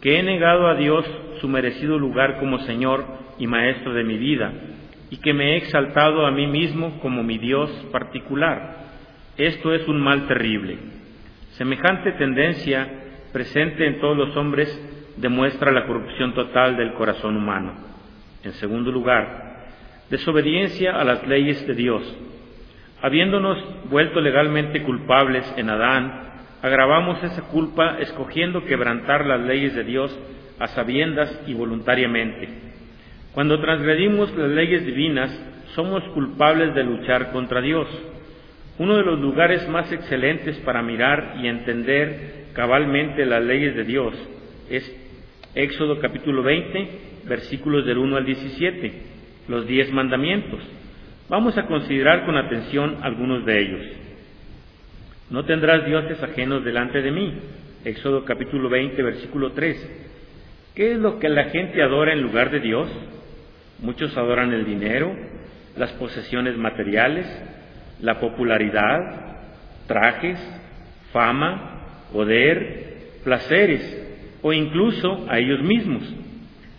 que 0.00 0.20
he 0.20 0.22
negado 0.22 0.68
a 0.68 0.76
Dios 0.76 1.04
su 1.40 1.48
merecido 1.48 1.98
lugar 1.98 2.38
como 2.38 2.60
Señor 2.60 3.04
y 3.40 3.48
Maestro 3.48 3.92
de 3.92 4.04
mi 4.04 4.18
vida, 4.18 4.52
y 5.10 5.16
que 5.16 5.34
me 5.34 5.54
he 5.54 5.56
exaltado 5.56 6.26
a 6.26 6.30
mí 6.30 6.46
mismo 6.46 7.00
como 7.00 7.24
mi 7.24 7.38
Dios 7.38 7.70
particular. 7.90 8.84
Esto 9.36 9.74
es 9.74 9.88
un 9.88 10.00
mal 10.00 10.28
terrible. 10.28 11.03
Semejante 11.56 12.12
tendencia 12.12 12.88
presente 13.32 13.86
en 13.86 14.00
todos 14.00 14.16
los 14.16 14.36
hombres 14.36 14.68
demuestra 15.16 15.72
la 15.72 15.86
corrupción 15.86 16.34
total 16.34 16.76
del 16.76 16.94
corazón 16.94 17.36
humano. 17.36 17.72
En 18.42 18.52
segundo 18.52 18.90
lugar, 18.90 19.66
desobediencia 20.10 21.00
a 21.00 21.04
las 21.04 21.26
leyes 21.26 21.66
de 21.66 21.74
Dios 21.74 22.16
Habiéndonos 23.04 23.58
vuelto 23.90 24.18
legalmente 24.22 24.82
culpables 24.82 25.44
en 25.58 25.68
Adán, 25.68 26.22
agravamos 26.62 27.22
esa 27.22 27.42
culpa 27.48 27.98
escogiendo 28.00 28.64
quebrantar 28.64 29.26
las 29.26 29.42
leyes 29.42 29.74
de 29.74 29.84
Dios 29.84 30.18
a 30.58 30.68
sabiendas 30.68 31.42
y 31.46 31.52
voluntariamente. 31.52 32.48
Cuando 33.34 33.60
transgredimos 33.60 34.34
las 34.34 34.48
leyes 34.48 34.86
divinas, 34.86 35.30
somos 35.74 36.02
culpables 36.14 36.74
de 36.74 36.82
luchar 36.82 37.30
contra 37.30 37.60
Dios. 37.60 37.86
Uno 38.78 38.96
de 38.96 39.04
los 39.04 39.20
lugares 39.20 39.68
más 39.68 39.90
excelentes 39.92 40.56
para 40.58 40.82
mirar 40.82 41.36
y 41.40 41.46
entender 41.46 42.46
cabalmente 42.54 43.24
las 43.24 43.42
leyes 43.44 43.76
de 43.76 43.84
Dios 43.84 44.14
es 44.68 45.00
Éxodo 45.54 46.00
capítulo 46.00 46.42
20, 46.42 46.88
versículos 47.26 47.86
del 47.86 47.98
1 47.98 48.16
al 48.16 48.24
17, 48.24 48.92
los 49.46 49.68
diez 49.68 49.92
mandamientos. 49.92 50.60
Vamos 51.28 51.56
a 51.56 51.66
considerar 51.66 52.26
con 52.26 52.36
atención 52.36 52.98
algunos 53.02 53.46
de 53.46 53.60
ellos. 53.60 53.86
No 55.30 55.44
tendrás 55.44 55.86
dioses 55.86 56.20
ajenos 56.20 56.64
delante 56.64 57.00
de 57.00 57.12
mí. 57.12 57.32
Éxodo 57.84 58.24
capítulo 58.24 58.68
20, 58.68 59.00
versículo 59.02 59.52
3. 59.52 60.04
¿Qué 60.74 60.92
es 60.92 60.98
lo 60.98 61.20
que 61.20 61.28
la 61.28 61.44
gente 61.44 61.80
adora 61.80 62.12
en 62.12 62.22
lugar 62.22 62.50
de 62.50 62.58
Dios? 62.58 62.88
Muchos 63.78 64.16
adoran 64.16 64.52
el 64.52 64.64
dinero, 64.64 65.14
las 65.76 65.92
posesiones 65.92 66.56
materiales, 66.56 67.26
la 68.00 68.20
popularidad, 68.20 69.36
trajes, 69.86 70.38
fama, 71.12 71.80
poder, 72.12 72.84
placeres 73.24 74.04
o 74.42 74.52
incluso 74.52 75.26
a 75.28 75.38
ellos 75.38 75.62
mismos. 75.62 76.02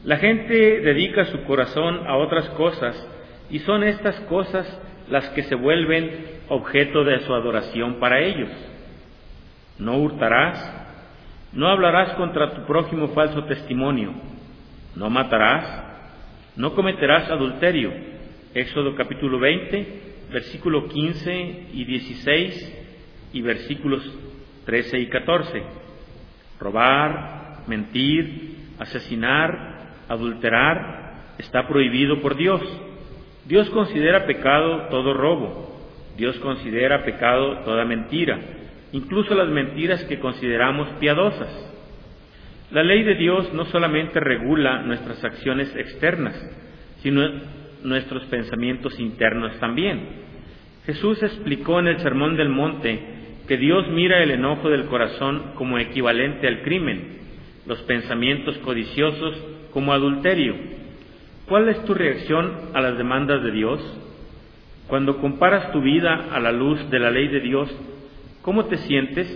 La 0.04 0.18
gente 0.18 0.82
dedica 0.82 1.26
su 1.26 1.44
corazón 1.46 2.06
a 2.08 2.18
otras 2.18 2.48
cosas 2.50 2.96
y 3.50 3.60
son 3.60 3.84
estas 3.84 4.20
cosas 4.22 4.68
las 5.10 5.30
que 5.30 5.44
se 5.44 5.56
vuelven 5.56 6.12
objeto 6.50 7.04
de 7.04 7.20
su 7.22 7.34
adoración 7.34 7.96
para 7.96 8.20
ellos. 8.22 8.50
No 9.80 9.98
hurtarás, 9.98 10.74
no 11.54 11.68
hablarás 11.68 12.14
contra 12.14 12.54
tu 12.54 12.66
prójimo 12.66 13.10
falso 13.10 13.44
testimonio, 13.46 14.14
no 14.96 15.10
matarás, 15.10 15.84
no 16.56 16.74
cometerás 16.74 17.30
adulterio. 17.30 17.92
Éxodo 18.54 18.96
capítulo 18.96 19.38
20, 19.40 20.15
versículo 20.32 20.88
15 20.88 21.68
y 21.74 21.86
16 21.86 22.74
y 23.34 23.42
versículos 23.42 24.02
13 24.66 25.00
y 25.00 25.08
14. 25.08 25.64
Robar, 26.60 27.64
mentir, 27.68 28.56
asesinar, 28.80 29.76
adulterar 30.08 31.34
está 31.38 31.68
prohibido 31.68 32.22
por 32.22 32.36
Dios. 32.36 32.62
Dios 33.46 33.70
considera 33.70 34.26
pecado 34.26 34.88
todo 34.90 35.14
robo, 35.14 35.80
Dios 36.18 36.38
considera 36.40 37.04
pecado 37.04 37.60
toda 37.60 37.86
mentira, 37.86 38.40
incluso 38.92 39.36
las 39.36 39.50
mentiras 39.50 40.04
que 40.06 40.20
consideramos 40.20 40.88
piadosas. 41.00 41.74
La 42.72 42.82
ley 42.84 43.04
de 43.04 43.16
Dios 43.16 43.54
no 43.54 43.66
solamente 43.66 44.20
regula 44.20 44.82
nuestras 44.82 45.24
acciones 45.24 45.74
externas, 45.76 46.36
sino 47.04 47.22
nuestros 47.86 48.24
pensamientos 48.26 49.00
internos 49.00 49.58
también. 49.60 50.26
Jesús 50.86 51.22
explicó 51.24 51.80
en 51.80 51.88
el 51.88 52.00
Sermón 52.00 52.36
del 52.36 52.50
Monte 52.50 53.00
que 53.48 53.58
Dios 53.58 53.88
mira 53.90 54.22
el 54.22 54.32
enojo 54.32 54.70
del 54.70 54.86
corazón 54.86 55.54
como 55.56 55.78
equivalente 55.78 56.48
al 56.48 56.62
crimen, 56.62 57.20
los 57.66 57.82
pensamientos 57.84 58.58
codiciosos 58.58 59.36
como 59.72 59.94
adulterio, 59.94 60.56
¿Cuál 61.48 61.70
es 61.70 61.84
tu 61.86 61.94
reacción 61.94 62.72
a 62.74 62.82
las 62.82 62.98
demandas 62.98 63.44
de 63.44 63.52
Dios? 63.52 63.80
Cuando 64.88 65.18
comparas 65.18 65.72
tu 65.72 65.82
vida 65.82 66.30
a 66.32 66.40
la 66.40 66.52
luz 66.52 66.90
de 66.90 67.00
la 67.00 67.12
ley 67.12 67.28
de 67.28 67.40
Dios, 67.40 67.70
¿cómo 68.42 68.66
te 68.66 68.78
sientes? 68.78 69.28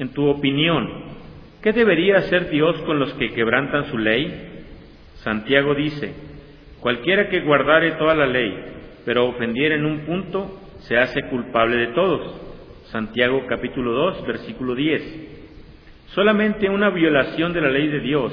En 0.00 0.08
tu 0.08 0.26
opinión, 0.26 0.88
¿qué 1.62 1.72
debería 1.72 2.16
hacer 2.16 2.50
Dios 2.50 2.76
con 2.82 2.98
los 2.98 3.12
que 3.14 3.32
quebrantan 3.32 3.88
su 3.88 3.98
ley? 3.98 4.64
Santiago 5.22 5.76
dice, 5.76 6.12
cualquiera 6.86 7.28
que 7.28 7.40
guardare 7.40 7.96
toda 7.96 8.14
la 8.14 8.26
ley, 8.26 8.54
pero 9.04 9.26
ofendiere 9.26 9.74
en 9.74 9.84
un 9.84 10.06
punto, 10.06 10.56
se 10.82 10.96
hace 10.96 11.20
culpable 11.30 11.74
de 11.78 11.86
todos. 11.88 12.40
Santiago 12.92 13.44
capítulo 13.48 13.90
2, 13.90 14.24
versículo 14.24 14.76
10. 14.76 16.06
Solamente 16.14 16.70
una 16.70 16.90
violación 16.90 17.52
de 17.52 17.60
la 17.60 17.70
ley 17.70 17.88
de 17.88 17.98
Dios, 17.98 18.32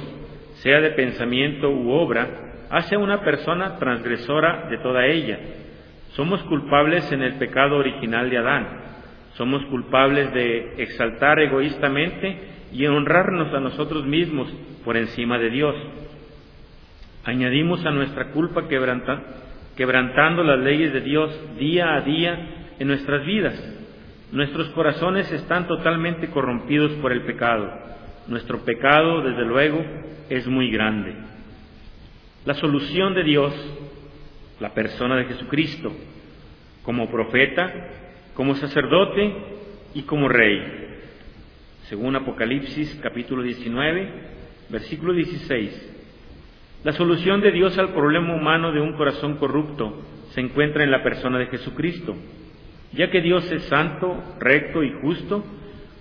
sea 0.58 0.82
de 0.82 0.92
pensamiento 0.92 1.72
u 1.72 1.94
obra, 1.94 2.68
hace 2.70 2.94
a 2.94 3.00
una 3.00 3.22
persona 3.22 3.80
transgresora 3.80 4.68
de 4.70 4.78
toda 4.78 5.08
ella. 5.08 5.40
Somos 6.12 6.40
culpables 6.44 7.12
en 7.12 7.24
el 7.24 7.40
pecado 7.40 7.78
original 7.78 8.30
de 8.30 8.38
Adán. 8.38 8.68
Somos 9.34 9.66
culpables 9.66 10.32
de 10.32 10.76
exaltar 10.78 11.40
egoístamente 11.40 12.38
y 12.72 12.86
honrarnos 12.86 13.52
a 13.52 13.60
nosotros 13.60 14.06
mismos 14.06 14.48
por 14.86 14.96
encima 14.96 15.40
de 15.40 15.50
Dios. 15.50 15.76
Añadimos 17.26 17.86
a 17.86 17.92
nuestra 17.92 18.32
culpa 18.32 18.68
quebrantando 18.68 20.44
las 20.44 20.60
leyes 20.60 20.92
de 20.92 21.02
Dios 21.02 21.32
día 21.58 21.96
a 21.96 22.02
día 22.02 22.74
en 22.80 22.88
nuestras 22.88 23.26
vidas. 23.26 23.56
Nuestros 24.34 24.68
corazones 24.70 25.32
están 25.32 25.68
totalmente 25.68 26.28
corrompidos 26.30 26.92
por 26.94 27.14
el 27.14 27.22
pecado. 27.22 27.72
Nuestro 28.28 28.66
pecado, 28.66 29.22
desde 29.22 29.46
luego, 29.46 29.86
es 30.30 30.48
muy 30.48 30.70
grande. 30.70 31.16
La 32.44 32.56
solución 32.56 33.14
de 33.14 33.24
Dios, 33.24 33.54
la 34.60 34.74
persona 34.74 35.16
de 35.16 35.26
Jesucristo, 35.26 35.94
como 36.84 37.10
profeta, 37.10 37.72
como 38.34 38.56
sacerdote 38.56 39.34
y 39.94 40.02
como 40.02 40.28
rey. 40.28 40.62
Según 41.84 42.18
Apocalipsis 42.18 43.00
capítulo 43.02 43.44
19, 43.44 44.10
versículo 44.70 45.14
16. 45.14 45.92
La 46.84 46.92
solución 46.92 47.40
de 47.40 47.52
Dios 47.52 47.78
al 47.78 47.94
problema 47.94 48.36
humano 48.36 48.74
de 48.74 48.82
un 48.82 48.94
corazón 48.94 49.38
corrupto 49.38 50.02
se 50.32 50.42
encuentra 50.42 50.84
en 50.84 50.92
la 50.92 51.02
persona 51.02 51.40
de 51.40 51.48
Jesucristo. 51.48 52.14
Ya 52.92 53.10
que 53.10 53.22
Dios 53.22 53.50
es 53.52 53.64
santo, 53.64 54.22
recto 54.40 54.84
y 54.84 54.92
justo, 55.02 55.46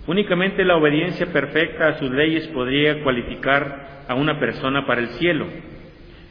únicamente 0.09 0.65
la 0.65 0.77
obediencia 0.77 1.27
perfecta 1.33 1.89
a 1.89 1.99
sus 1.99 2.11
leyes 2.11 2.49
podría 2.49 3.01
cualificar 3.05 4.05
a 4.09 4.15
una 4.17 4.41
persona 4.41 4.85
para 4.85 5.03
el 5.03 5.09
cielo. 5.11 5.47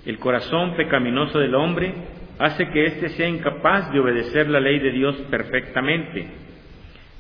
El 0.06 0.20
corazón 0.20 0.76
pecaminoso 0.76 1.40
del 1.40 1.56
hombre 1.56 1.94
hace 2.38 2.68
que 2.72 2.88
éste 2.88 3.10
sea 3.10 3.30
incapaz 3.30 3.94
de 3.94 4.02
obedecer 4.02 4.50
la 4.50 4.60
ley 4.60 4.80
de 4.80 4.92
Dios 4.92 5.16
perfectamente. 5.30 6.28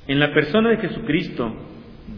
En 0.08 0.20
la 0.20 0.34
persona 0.34 0.70
de 0.70 0.78
Jesucristo, 0.78 1.56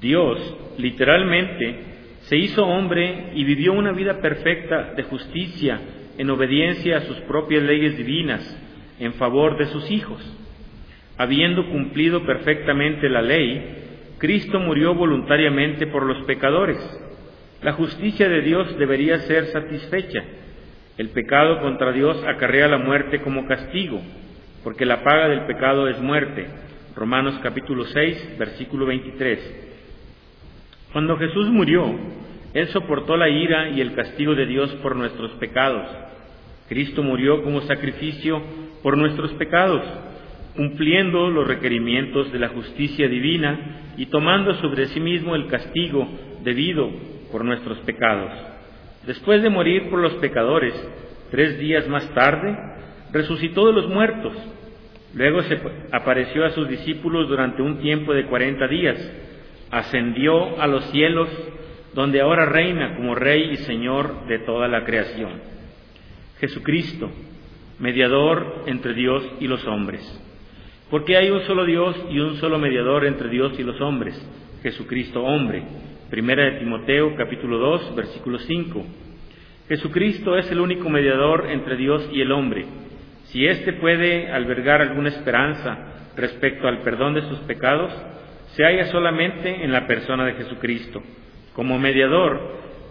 Dios, 0.01 0.57
literalmente, 0.79 1.92
se 2.23 2.37
hizo 2.37 2.65
hombre 2.65 3.31
y 3.35 3.43
vivió 3.43 3.73
una 3.73 3.91
vida 3.91 4.21
perfecta 4.21 4.93
de 4.95 5.03
justicia 5.03 5.79
en 6.17 6.29
obediencia 6.29 6.97
a 6.97 7.01
sus 7.01 7.17
propias 7.21 7.63
leyes 7.63 7.97
divinas 7.97 8.41
en 8.99 9.13
favor 9.13 9.57
de 9.57 9.65
sus 9.67 9.89
hijos. 9.91 10.21
Habiendo 11.17 11.67
cumplido 11.69 12.25
perfectamente 12.25 13.09
la 13.09 13.21
ley, 13.21 14.15
Cristo 14.19 14.59
murió 14.59 14.95
voluntariamente 14.95 15.85
por 15.87 16.05
los 16.05 16.23
pecadores. 16.25 16.77
La 17.61 17.73
justicia 17.73 18.29
de 18.29 18.41
Dios 18.41 18.77
debería 18.77 19.19
ser 19.19 19.47
satisfecha. 19.47 20.23
El 20.97 21.09
pecado 21.09 21.59
contra 21.61 21.91
Dios 21.91 22.23
acarrea 22.25 22.67
la 22.67 22.77
muerte 22.77 23.21
como 23.21 23.45
castigo, 23.47 24.01
porque 24.63 24.85
la 24.85 25.03
paga 25.03 25.27
del 25.27 25.41
pecado 25.41 25.89
es 25.89 25.99
muerte. 25.99 26.47
Romanos 26.95 27.39
capítulo 27.43 27.85
6, 27.85 28.37
versículo 28.37 28.85
23. 28.85 29.62
Cuando 30.93 31.17
Jesús 31.17 31.49
murió, 31.49 31.91
Él 32.53 32.67
soportó 32.67 33.17
la 33.17 33.27
ira 33.27 33.69
y 33.69 33.81
el 33.81 33.95
castigo 33.95 34.35
de 34.35 34.45
Dios 34.45 34.69
por 34.83 34.95
nuestros 34.95 35.31
pecados. 35.31 35.87
Cristo 36.69 37.01
murió 37.01 37.43
como 37.43 37.61
sacrificio 37.61 38.39
por 38.83 38.95
nuestros 38.95 39.33
pecados, 39.33 39.81
cumpliendo 40.55 41.31
los 41.31 41.47
requerimientos 41.47 42.31
de 42.31 42.37
la 42.37 42.49
justicia 42.49 43.09
divina 43.09 43.93
y 43.97 44.05
tomando 44.05 44.53
sobre 44.61 44.85
sí 44.87 44.99
mismo 44.99 45.35
el 45.35 45.47
castigo 45.47 46.07
debido 46.43 46.91
por 47.31 47.43
nuestros 47.43 47.79
pecados. 47.79 48.31
Después 49.07 49.41
de 49.41 49.49
morir 49.49 49.89
por 49.89 49.97
los 49.97 50.13
pecadores, 50.15 50.75
tres 51.31 51.57
días 51.57 51.87
más 51.87 52.07
tarde, 52.13 52.55
resucitó 53.11 53.65
de 53.65 53.73
los 53.73 53.89
muertos. 53.89 54.33
Luego 55.15 55.41
se 55.41 55.59
apareció 55.91 56.45
a 56.45 56.51
sus 56.51 56.69
discípulos 56.69 57.27
durante 57.27 57.63
un 57.63 57.79
tiempo 57.79 58.13
de 58.13 58.25
cuarenta 58.25 58.67
días 58.67 58.97
ascendió 59.73 60.61
a 60.61 60.67
los 60.67 60.85
cielos, 60.91 61.27
donde 61.95 62.21
ahora 62.21 62.45
reina 62.45 62.95
como 62.95 63.15
Rey 63.15 63.49
y 63.51 63.57
Señor 63.57 64.27
de 64.27 64.39
toda 64.39 64.67
la 64.67 64.85
creación. 64.85 65.41
Jesucristo, 66.39 67.09
mediador 67.79 68.65
entre 68.67 68.93
Dios 68.93 69.23
y 69.39 69.47
los 69.47 69.65
hombres. 69.65 70.01
Porque 70.91 71.17
hay 71.17 71.31
un 71.31 71.41
solo 71.41 71.65
Dios 71.65 71.95
y 72.11 72.19
un 72.19 72.35
solo 72.35 72.59
mediador 72.59 73.03
entre 73.05 73.29
Dios 73.29 73.59
y 73.59 73.63
los 73.63 73.81
hombres, 73.81 74.15
Jesucristo 74.61 75.23
hombre. 75.23 75.63
Primera 76.11 76.43
de 76.43 76.59
Timoteo 76.59 77.15
capítulo 77.15 77.57
2 77.57 77.95
versículo 77.95 78.37
5. 78.37 78.85
Jesucristo 79.69 80.37
es 80.37 80.51
el 80.51 80.59
único 80.59 80.87
mediador 80.87 81.47
entre 81.49 81.77
Dios 81.77 82.07
y 82.13 82.21
el 82.21 82.31
hombre. 82.31 82.65
Si 83.25 83.43
éste 83.47 83.73
puede 83.73 84.31
albergar 84.31 84.81
alguna 84.83 85.09
esperanza 85.09 86.11
respecto 86.15 86.67
al 86.67 86.83
perdón 86.83 87.15
de 87.15 87.27
sus 87.27 87.39
pecados, 87.39 87.91
se 88.55 88.63
halla 88.63 88.85
solamente 88.85 89.63
en 89.63 89.71
la 89.71 89.87
persona 89.87 90.25
de 90.25 90.33
Jesucristo. 90.33 91.01
Como 91.53 91.77
mediador, 91.79 92.39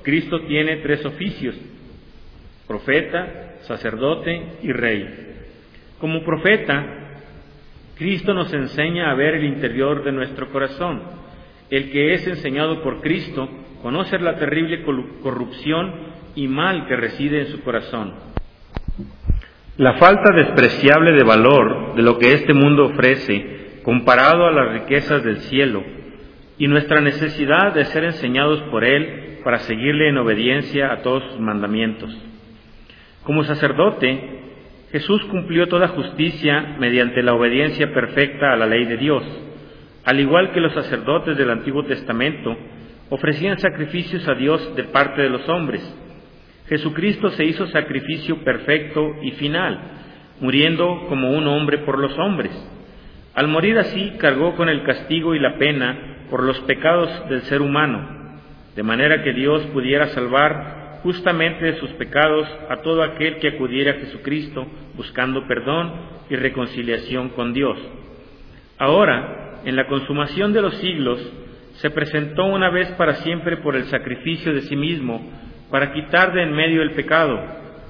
Cristo 0.03 0.41
tiene 0.43 0.77
tres 0.79 1.05
oficios, 1.05 1.57
profeta, 2.67 3.57
sacerdote 3.63 4.59
y 4.63 4.73
rey. 4.73 5.09
Como 6.01 6.25
profeta, 6.25 6.85
Cristo 7.97 8.35
nos 8.35 8.53
enseña 8.53 9.11
a 9.11 9.15
ver 9.15 9.35
el 9.35 9.45
interior 9.45 10.03
de 10.03 10.13
nuestro 10.13 10.51
corazón. 10.51 11.03
El 11.71 11.91
que 11.91 12.15
es 12.15 12.27
enseñado 12.27 12.83
por 12.83 13.01
Cristo 13.01 13.49
conoce 13.83 14.19
la 14.19 14.37
terrible 14.37 14.83
corrupción 15.23 15.95
y 16.35 16.49
mal 16.49 16.87
que 16.87 16.97
reside 16.97 17.43
en 17.43 17.47
su 17.49 17.63
corazón. 17.63 18.15
La 19.77 19.95
falta 19.95 20.35
despreciable 20.35 21.13
de 21.13 21.25
valor 21.25 21.95
de 21.95 22.03
lo 22.03 22.19
que 22.19 22.33
este 22.33 22.53
mundo 22.53 22.87
ofrece 22.87 23.62
comparado 23.83 24.47
a 24.47 24.53
las 24.53 24.73
riquezas 24.73 25.23
del 25.25 25.39
cielo, 25.43 25.83
y 26.59 26.69
nuestra 26.69 27.01
necesidad 27.01 27.75
de 27.75 27.85
ser 27.87 28.05
enseñados 28.05 28.61
por 28.71 28.85
Él 28.85 29.39
para 29.43 29.59
seguirle 29.61 30.09
en 30.09 30.19
obediencia 30.19 30.93
a 30.93 31.03
todos 31.03 31.25
sus 31.25 31.41
mandamientos. 31.41 32.17
Como 33.25 33.43
sacerdote, 33.45 34.41
Jesús 34.93 35.25
cumplió 35.25 35.67
toda 35.69 35.89
justicia 35.89 36.77
mediante 36.79 37.23
la 37.23 37.35
obediencia 37.35 37.93
perfecta 37.93 38.53
a 38.53 38.57
la 38.57 38.67
ley 38.67 38.85
de 38.85 38.97
Dios, 38.97 39.25
al 40.05 40.21
igual 40.21 40.53
que 40.53 40.61
los 40.61 40.75
sacerdotes 40.75 41.37
del 41.37 41.51
Antiguo 41.51 41.85
Testamento 41.85 42.57
ofrecían 43.09 43.59
sacrificios 43.59 44.29
a 44.29 44.35
Dios 44.35 44.77
de 44.77 44.85
parte 44.85 45.23
de 45.23 45.31
los 45.31 45.49
hombres. 45.49 45.83
Jesucristo 46.69 47.31
se 47.31 47.45
hizo 47.45 47.67
sacrificio 47.69 48.45
perfecto 48.45 49.17
y 49.23 49.33
final, 49.33 49.81
muriendo 50.41 51.07
como 51.09 51.31
un 51.31 51.47
hombre 51.47 51.79
por 51.79 51.99
los 51.99 52.17
hombres 52.19 52.53
al 53.35 53.49
morir 53.49 53.79
así, 53.79 54.13
cargó 54.19 54.55
con 54.57 54.69
el 54.69 54.83
castigo 54.83 55.35
y 55.35 55.39
la 55.39 55.57
pena 55.57 56.27
por 56.29 56.43
los 56.43 56.59
pecados 56.61 57.29
del 57.29 57.43
ser 57.43 57.63
humano, 57.63 58.39
de 58.77 58.83
manera 58.83 59.23
que 59.23 59.33
Dios 59.33 59.63
pudiera 59.73 60.09
salvar 60.09 61.01
justamente 61.03 61.65
de 61.65 61.79
sus 61.79 61.91
pecados 61.93 62.47
a 62.69 62.77
todo 62.77 63.03
aquel 63.03 63.39
que 63.39 63.49
acudiera 63.49 63.93
a 63.93 64.01
Jesucristo 64.01 64.67
buscando 64.97 65.47
perdón 65.47 65.93
y 66.31 66.37
reconciliación 66.37 67.31
con 67.31 67.53
Dios. 67.53 67.79
Ahora, 68.79 69.61
en 69.65 69.77
la 69.77 69.87
consumación 69.87 70.53
de 70.53 70.63
los 70.63 70.75
siglos, 70.77 71.21
se 71.75 71.91
presentó 71.91 72.45
una 72.45 72.71
vez 72.71 72.89
para 72.93 73.15
siempre 73.17 73.57
por 73.59 73.77
el 73.77 73.85
sacrificio 73.85 74.53
de 74.53 74.63
sí 74.63 74.77
mismo 74.77 75.23
para 75.71 75.93
quitar 75.93 76.33
de 76.33 76.43
en 76.43 76.53
medio 76.53 76.83
el 76.83 76.91
pecado. 76.91 77.41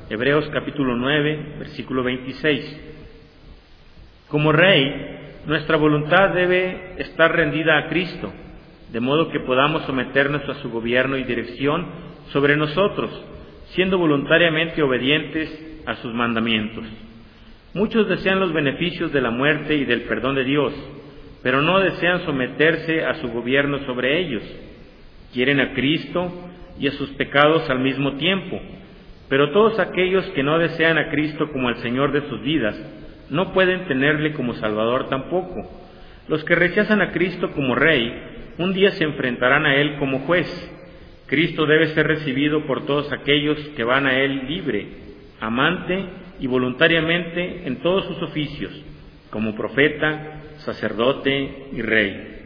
Hebreos 0.08 0.48
capítulo 0.52 0.94
9, 0.94 1.56
versículo 1.58 2.04
26. 2.04 2.80
Como 4.28 4.52
rey, 4.52 5.21
nuestra 5.46 5.76
voluntad 5.76 6.30
debe 6.34 6.94
estar 6.98 7.34
rendida 7.34 7.78
a 7.78 7.88
Cristo, 7.88 8.32
de 8.92 9.00
modo 9.00 9.30
que 9.30 9.40
podamos 9.40 9.82
someternos 9.82 10.48
a 10.48 10.54
su 10.62 10.70
gobierno 10.70 11.16
y 11.16 11.24
dirección 11.24 11.86
sobre 12.32 12.56
nosotros, 12.56 13.10
siendo 13.70 13.98
voluntariamente 13.98 14.82
obedientes 14.82 15.82
a 15.86 15.96
sus 15.96 16.14
mandamientos. 16.14 16.84
Muchos 17.74 18.08
desean 18.08 18.38
los 18.38 18.52
beneficios 18.52 19.12
de 19.12 19.20
la 19.20 19.30
muerte 19.30 19.74
y 19.74 19.84
del 19.84 20.02
perdón 20.02 20.34
de 20.36 20.44
Dios, 20.44 20.74
pero 21.42 21.62
no 21.62 21.80
desean 21.80 22.24
someterse 22.24 23.04
a 23.04 23.14
su 23.14 23.28
gobierno 23.28 23.78
sobre 23.86 24.20
ellos. 24.20 24.42
Quieren 25.32 25.58
a 25.58 25.72
Cristo 25.72 26.30
y 26.78 26.86
a 26.86 26.92
sus 26.92 27.10
pecados 27.10 27.68
al 27.70 27.80
mismo 27.80 28.12
tiempo, 28.12 28.60
pero 29.28 29.50
todos 29.50 29.78
aquellos 29.78 30.24
que 30.30 30.42
no 30.42 30.58
desean 30.58 30.98
a 30.98 31.10
Cristo 31.10 31.50
como 31.50 31.70
el 31.70 31.76
Señor 31.76 32.12
de 32.12 32.28
sus 32.28 32.42
vidas, 32.42 32.76
no 33.32 33.54
pueden 33.54 33.86
tenerle 33.86 34.34
como 34.34 34.54
Salvador 34.54 35.08
tampoco. 35.08 35.66
Los 36.28 36.44
que 36.44 36.54
rechazan 36.54 37.00
a 37.00 37.12
Cristo 37.12 37.50
como 37.52 37.74
Rey, 37.74 38.12
un 38.58 38.74
día 38.74 38.90
se 38.90 39.04
enfrentarán 39.04 39.64
a 39.64 39.74
Él 39.74 39.96
como 39.98 40.20
juez. 40.20 40.46
Cristo 41.26 41.64
debe 41.64 41.86
ser 41.88 42.06
recibido 42.06 42.66
por 42.66 42.84
todos 42.84 43.10
aquellos 43.10 43.58
que 43.74 43.84
van 43.84 44.06
a 44.06 44.18
Él 44.18 44.46
libre, 44.48 44.86
amante 45.40 46.04
y 46.40 46.46
voluntariamente 46.46 47.66
en 47.66 47.76
todos 47.76 48.04
sus 48.04 48.22
oficios, 48.22 48.70
como 49.30 49.56
profeta, 49.56 50.42
sacerdote 50.58 51.68
y 51.72 51.80
rey. 51.80 52.38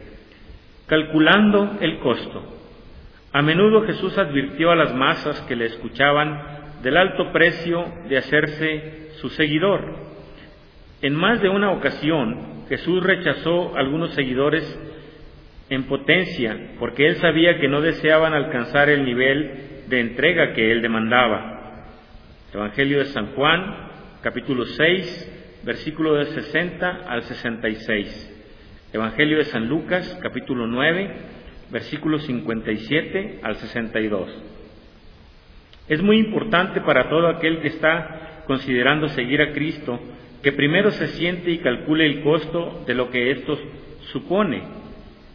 Calculando 0.87 1.79
el 1.81 1.99
costo. 1.99 2.59
A 3.33 3.41
menudo 3.41 3.85
Jesús 3.85 4.17
advirtió 4.17 4.71
a 4.71 4.77
las 4.77 4.95
masas 4.95 5.41
que 5.41 5.57
le 5.57 5.65
escuchaban 5.65 6.79
del 6.81 6.95
alto 6.95 7.33
precio 7.33 7.85
de 8.07 8.17
hacerse 8.17 9.09
su 9.19 9.27
seguidor 9.31 10.06
en 11.01 11.13
más 11.13 11.41
de 11.41 11.49
una 11.49 11.71
ocasión, 11.71 12.65
Jesús 12.69 13.03
rechazó 13.03 13.75
a 13.75 13.79
algunos 13.79 14.13
seguidores 14.13 14.63
en 15.69 15.83
potencia 15.83 16.71
porque 16.79 17.05
él 17.05 17.17
sabía 17.17 17.59
que 17.59 17.67
no 17.67 17.81
deseaban 17.81 18.33
alcanzar 18.33 18.89
el 18.89 19.05
nivel 19.05 19.83
de 19.87 19.99
entrega 19.99 20.53
que 20.53 20.71
él 20.71 20.81
demandaba. 20.81 21.85
Evangelio 22.53 22.99
de 22.99 23.05
San 23.05 23.27
Juan, 23.35 23.89
capítulo 24.21 24.65
6, 24.65 25.61
versículo 25.63 26.15
de 26.15 26.25
60 26.25 26.89
al 27.07 27.23
66. 27.23 28.33
Evangelio 28.93 29.37
de 29.37 29.45
San 29.45 29.67
Lucas, 29.67 30.17
capítulo 30.23 30.65
9, 30.65 31.11
versículo 31.69 32.17
57 32.17 33.41
al 33.43 33.55
62. 33.57 34.43
Es 35.89 36.01
muy 36.01 36.17
importante 36.17 36.81
para 36.81 37.07
todo 37.09 37.27
aquel 37.27 37.59
que 37.59 37.67
está 37.67 38.43
considerando 38.47 39.09
seguir 39.09 39.41
a 39.41 39.51
Cristo 39.51 39.99
que 40.41 40.51
primero 40.51 40.91
se 40.91 41.07
siente 41.09 41.51
y 41.51 41.59
calcule 41.59 42.05
el 42.05 42.21
costo 42.21 42.83
de 42.85 42.93
lo 42.93 43.09
que 43.09 43.31
esto 43.31 43.57
supone. 44.11 44.63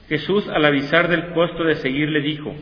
Jesús 0.08 0.48
al 0.48 0.64
avisar 0.64 1.08
del 1.08 1.32
costo 1.32 1.64
de 1.64 1.76
seguirle 1.76 2.20
dijo, 2.20 2.54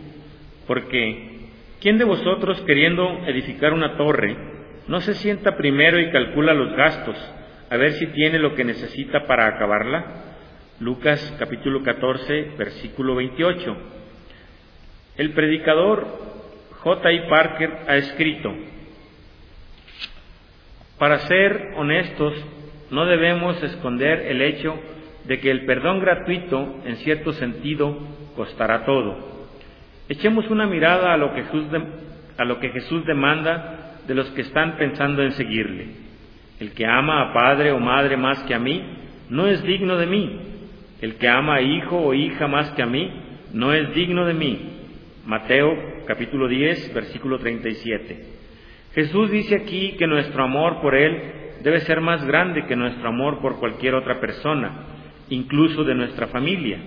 porque 0.67 1.49
¿quién 1.81 1.99
de 1.99 2.05
vosotros 2.05 2.61
queriendo 2.67 3.25
edificar 3.27 3.73
una 3.73 3.97
torre 3.97 4.37
no 4.87 5.01
se 5.01 5.15
sienta 5.15 5.57
primero 5.57 6.01
y 6.01 6.11
calcula 6.11 6.55
los 6.55 6.75
gastos 6.75 7.17
a 7.71 7.77
ver 7.77 7.93
si 7.93 8.07
tiene 8.09 8.39
lo 8.39 8.55
que 8.55 8.65
necesita 8.65 9.27
para 9.27 9.47
acabarla? 9.47 10.31
Lucas 10.81 11.37
capítulo 11.39 11.83
14, 11.83 12.53
versículo 12.57 13.15
28. 13.15 13.77
El 15.19 15.33
predicador 15.33 16.07
J. 16.79 17.13
I. 17.13 17.29
Parker 17.29 17.71
ha 17.87 17.97
escrito, 17.97 18.55
para 21.01 21.19
ser 21.21 21.73
honestos, 21.77 22.35
no 22.91 23.07
debemos 23.07 23.61
esconder 23.63 24.27
el 24.27 24.43
hecho 24.43 24.79
de 25.25 25.41
que 25.41 25.51
el 25.51 25.65
perdón 25.65 25.99
gratuito, 25.99 26.83
en 26.85 26.97
cierto 26.97 27.33
sentido, 27.33 27.97
costará 28.37 28.85
todo. 28.85 29.49
Echemos 30.11 30.51
una 30.51 30.67
mirada 30.67 31.15
a 31.15 31.17
lo 31.17 31.33
que 31.33 31.45
Jesús, 31.45 31.65
a 32.37 32.45
lo 32.45 32.61
que 32.61 32.69
Jesús 32.69 33.07
demanda 33.07 34.03
de 34.07 34.15
los 34.15 34.29
que 34.33 34.43
están 34.43 34.77
pensando 34.77 35.23
en 35.23 35.33
seguirle. 35.33 35.87
El 36.61 36.73
que 36.73 36.85
ama 36.85 37.23
a 37.23 37.33
padre 37.33 37.73
o 37.73 37.79
madre 37.79 38.19
más 38.19 38.43
que 38.43 38.55
a 38.55 38.59
mí, 38.59 38.85
no 39.31 39.47
es 39.47 39.63
digno 39.63 39.97
de 39.97 40.07
mí. 40.07 40.39
El 41.01 41.15
que 41.15 41.29
ama 41.29 41.55
a 41.55 41.63
hijo 41.63 41.97
o 41.97 42.13
hija 42.13 42.47
más 42.47 42.73
que 42.73 42.83
a 42.83 42.87
mí, 42.87 43.11
no 43.55 43.73
es 43.73 43.95
digno 43.95 44.27
de 44.27 44.35
mí. 44.35 44.71
Mateo 45.25 45.75
capítulo 46.07 46.47
10, 46.47 46.93
versículo 46.93 47.39
37. 47.39 48.40
Jesús 48.95 49.31
dice 49.31 49.55
aquí 49.57 49.95
que 49.99 50.07
nuestro 50.07 50.43
amor 50.43 50.81
por 50.81 50.95
Él 50.95 51.21
debe 51.63 51.81
ser 51.81 52.01
más 52.01 52.25
grande 52.27 52.67
que 52.67 52.77
nuestro 52.77 53.09
amor 53.09 53.41
por 53.41 53.59
cualquier 53.59 53.95
otra 53.95 54.21
persona, 54.21 54.87
incluso 55.29 55.85
de 55.85 55.95
nuestra 55.95 56.27
familia. 56.29 56.79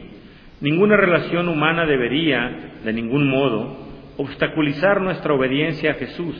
Ninguna 0.59 0.97
relación 0.97 1.47
humana 1.47 1.85
debería, 1.85 2.73
de 2.83 2.93
ningún 2.93 3.29
modo, 3.29 3.77
obstaculizar 4.17 5.01
nuestra 5.01 5.33
obediencia 5.33 5.91
a 5.91 5.95
Jesús, 5.95 6.35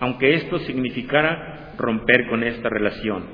aunque 0.00 0.34
esto 0.34 0.58
significara 0.60 1.74
romper 1.78 2.28
con 2.28 2.42
esta 2.42 2.68
relación. 2.68 3.24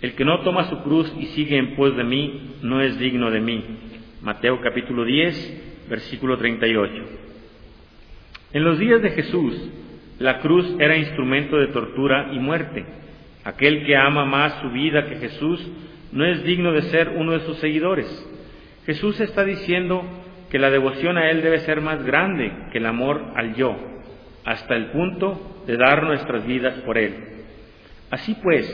El 0.00 0.14
que 0.14 0.24
no 0.24 0.40
toma 0.40 0.68
su 0.70 0.82
cruz 0.82 1.12
y 1.18 1.26
sigue 1.26 1.58
en 1.58 1.74
pos 1.74 1.96
de 1.96 2.04
mí 2.04 2.56
no 2.62 2.80
es 2.80 2.98
digno 2.98 3.30
de 3.30 3.40
mí. 3.40 3.64
Mateo 4.22 4.60
capítulo 4.60 5.04
10, 5.04 5.88
versículo 5.88 6.38
38. 6.38 6.94
En 8.52 8.64
los 8.64 8.78
días 8.78 9.02
de 9.02 9.10
Jesús, 9.10 9.70
la 10.18 10.40
cruz 10.40 10.74
era 10.80 10.96
instrumento 10.96 11.58
de 11.58 11.68
tortura 11.68 12.30
y 12.32 12.38
muerte. 12.38 12.84
Aquel 13.44 13.86
que 13.86 13.96
ama 13.96 14.24
más 14.24 14.60
su 14.60 14.70
vida 14.70 15.06
que 15.06 15.16
Jesús 15.16 15.64
no 16.12 16.24
es 16.24 16.42
digno 16.42 16.72
de 16.72 16.82
ser 16.82 17.10
uno 17.10 17.32
de 17.32 17.40
sus 17.40 17.58
seguidores. 17.58 18.06
Jesús 18.84 19.20
está 19.20 19.44
diciendo 19.44 20.02
que 20.50 20.58
la 20.58 20.70
devoción 20.70 21.18
a 21.18 21.30
Él 21.30 21.42
debe 21.42 21.60
ser 21.60 21.80
más 21.80 22.04
grande 22.04 22.52
que 22.72 22.78
el 22.78 22.86
amor 22.86 23.32
al 23.36 23.54
yo, 23.54 23.76
hasta 24.44 24.74
el 24.74 24.86
punto 24.86 25.62
de 25.66 25.76
dar 25.76 26.02
nuestras 26.02 26.46
vidas 26.46 26.74
por 26.80 26.98
Él. 26.98 27.14
Así 28.10 28.34
pues, 28.42 28.66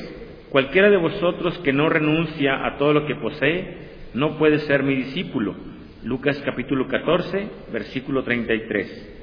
cualquiera 0.51 0.89
de 0.89 0.97
vosotros 0.97 1.59
que 1.59 1.73
no 1.73 1.89
renuncia 1.89 2.65
a 2.65 2.79
todo 2.79 2.95
lo 2.95 3.07
que 3.07 3.17
posee, 3.17 3.85
no 4.15 4.39
puede 4.39 4.61
ser 4.61 4.83
mi 4.83 4.95
discípulo. 4.95 5.55
Lucas 6.05 6.41
capítulo 6.45 6.87
14, 6.87 7.49
versículo 7.73 8.23
33. 8.23 9.13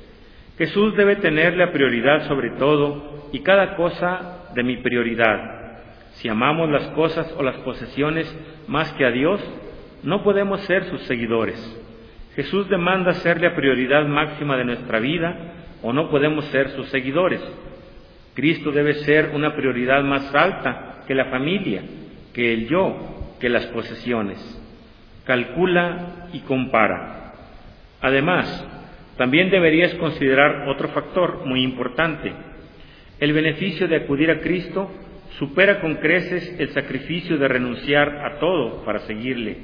Jesús 0.58 0.96
debe 0.96 1.16
tener 1.18 1.58
la 1.58 1.72
prioridad 1.72 2.28
sobre 2.28 2.52
todo 2.52 3.30
y 3.32 3.40
cada 3.40 3.76
cosa 3.76 4.50
de 4.54 4.64
mi 4.64 4.78
prioridad. 4.78 5.80
Si 6.14 6.30
amamos 6.30 6.70
las 6.70 6.88
cosas 6.90 7.34
o 7.38 7.44
las 7.44 7.58
posesiones 7.58 8.34
más 8.68 8.92
que 8.94 9.06
a 9.06 9.12
Dios, 9.12 9.42
no 10.04 10.24
podemos 10.24 10.62
ser 10.62 10.86
sus 10.86 11.02
seguidores. 11.04 11.58
Jesús 12.36 12.70
demanda 12.70 13.14
ser 13.16 13.42
la 13.42 13.56
prioridad 13.56 14.06
máxima 14.06 14.58
de 14.58 14.66
nuestra 14.66 15.00
vida 15.00 15.54
o 15.82 15.94
no 15.94 16.10
podemos 16.10 16.46
ser 16.46 16.70
sus 16.70 16.88
seguidores. 16.90 17.42
Cristo 18.34 18.72
debe 18.72 18.94
ser 18.96 19.32
una 19.34 19.56
prioridad 19.56 20.04
más 20.04 20.34
alta 20.34 21.04
que 21.08 21.16
la 21.16 21.26
familia, 21.26 21.84
que 22.34 22.54
el 22.54 22.68
yo, 22.68 23.36
que 23.40 23.50
las 23.50 23.66
posesiones. 23.68 24.40
Calcula 25.26 26.28
y 26.32 26.40
compara. 26.40 27.34
Además, 28.02 28.66
también 29.22 29.52
deberías 29.52 29.94
considerar 30.00 30.68
otro 30.68 30.88
factor 30.88 31.46
muy 31.46 31.62
importante. 31.62 32.34
El 33.20 33.34
beneficio 33.34 33.88
de 33.88 33.98
acudir 33.98 34.32
a 34.32 34.40
Cristo 34.40 34.90
supera 35.38 35.80
con 35.80 35.98
creces 35.98 36.56
el 36.58 36.70
sacrificio 36.70 37.38
de 37.38 37.48
renunciar 37.48 38.26
a 38.26 38.40
todo 38.40 38.84
para 38.84 38.98
seguirle. 39.02 39.58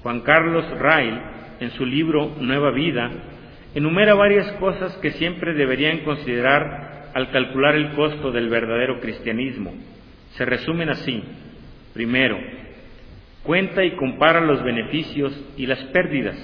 Juan 0.00 0.20
Carlos 0.20 0.70
Rail, 0.78 1.18
en 1.58 1.72
su 1.72 1.84
libro 1.84 2.36
Nueva 2.38 2.70
Vida, 2.70 3.10
enumera 3.74 4.14
varias 4.14 4.52
cosas 4.60 4.96
que 4.98 5.10
siempre 5.10 5.54
deberían 5.54 6.04
considerar 6.04 7.10
al 7.14 7.32
calcular 7.32 7.74
el 7.74 7.94
costo 7.94 8.30
del 8.30 8.48
verdadero 8.48 9.00
cristianismo. 9.00 9.74
Se 10.36 10.44
resumen 10.44 10.90
así. 10.90 11.20
Primero, 11.94 12.38
cuenta 13.42 13.84
y 13.84 13.96
compara 13.96 14.40
los 14.40 14.62
beneficios 14.62 15.36
y 15.56 15.66
las 15.66 15.82
pérdidas. 15.86 16.36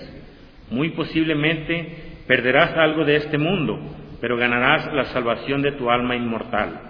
Muy 0.69 0.91
posiblemente 0.91 2.10
Perderás 2.31 2.77
algo 2.77 3.05
de 3.05 3.17
este 3.17 3.39
mundo, 3.39 3.77
pero 4.21 4.37
ganarás 4.37 4.93
la 4.93 5.07
salvación 5.07 5.63
de 5.63 5.73
tu 5.73 5.91
alma 5.91 6.15
inmortal. 6.15 6.81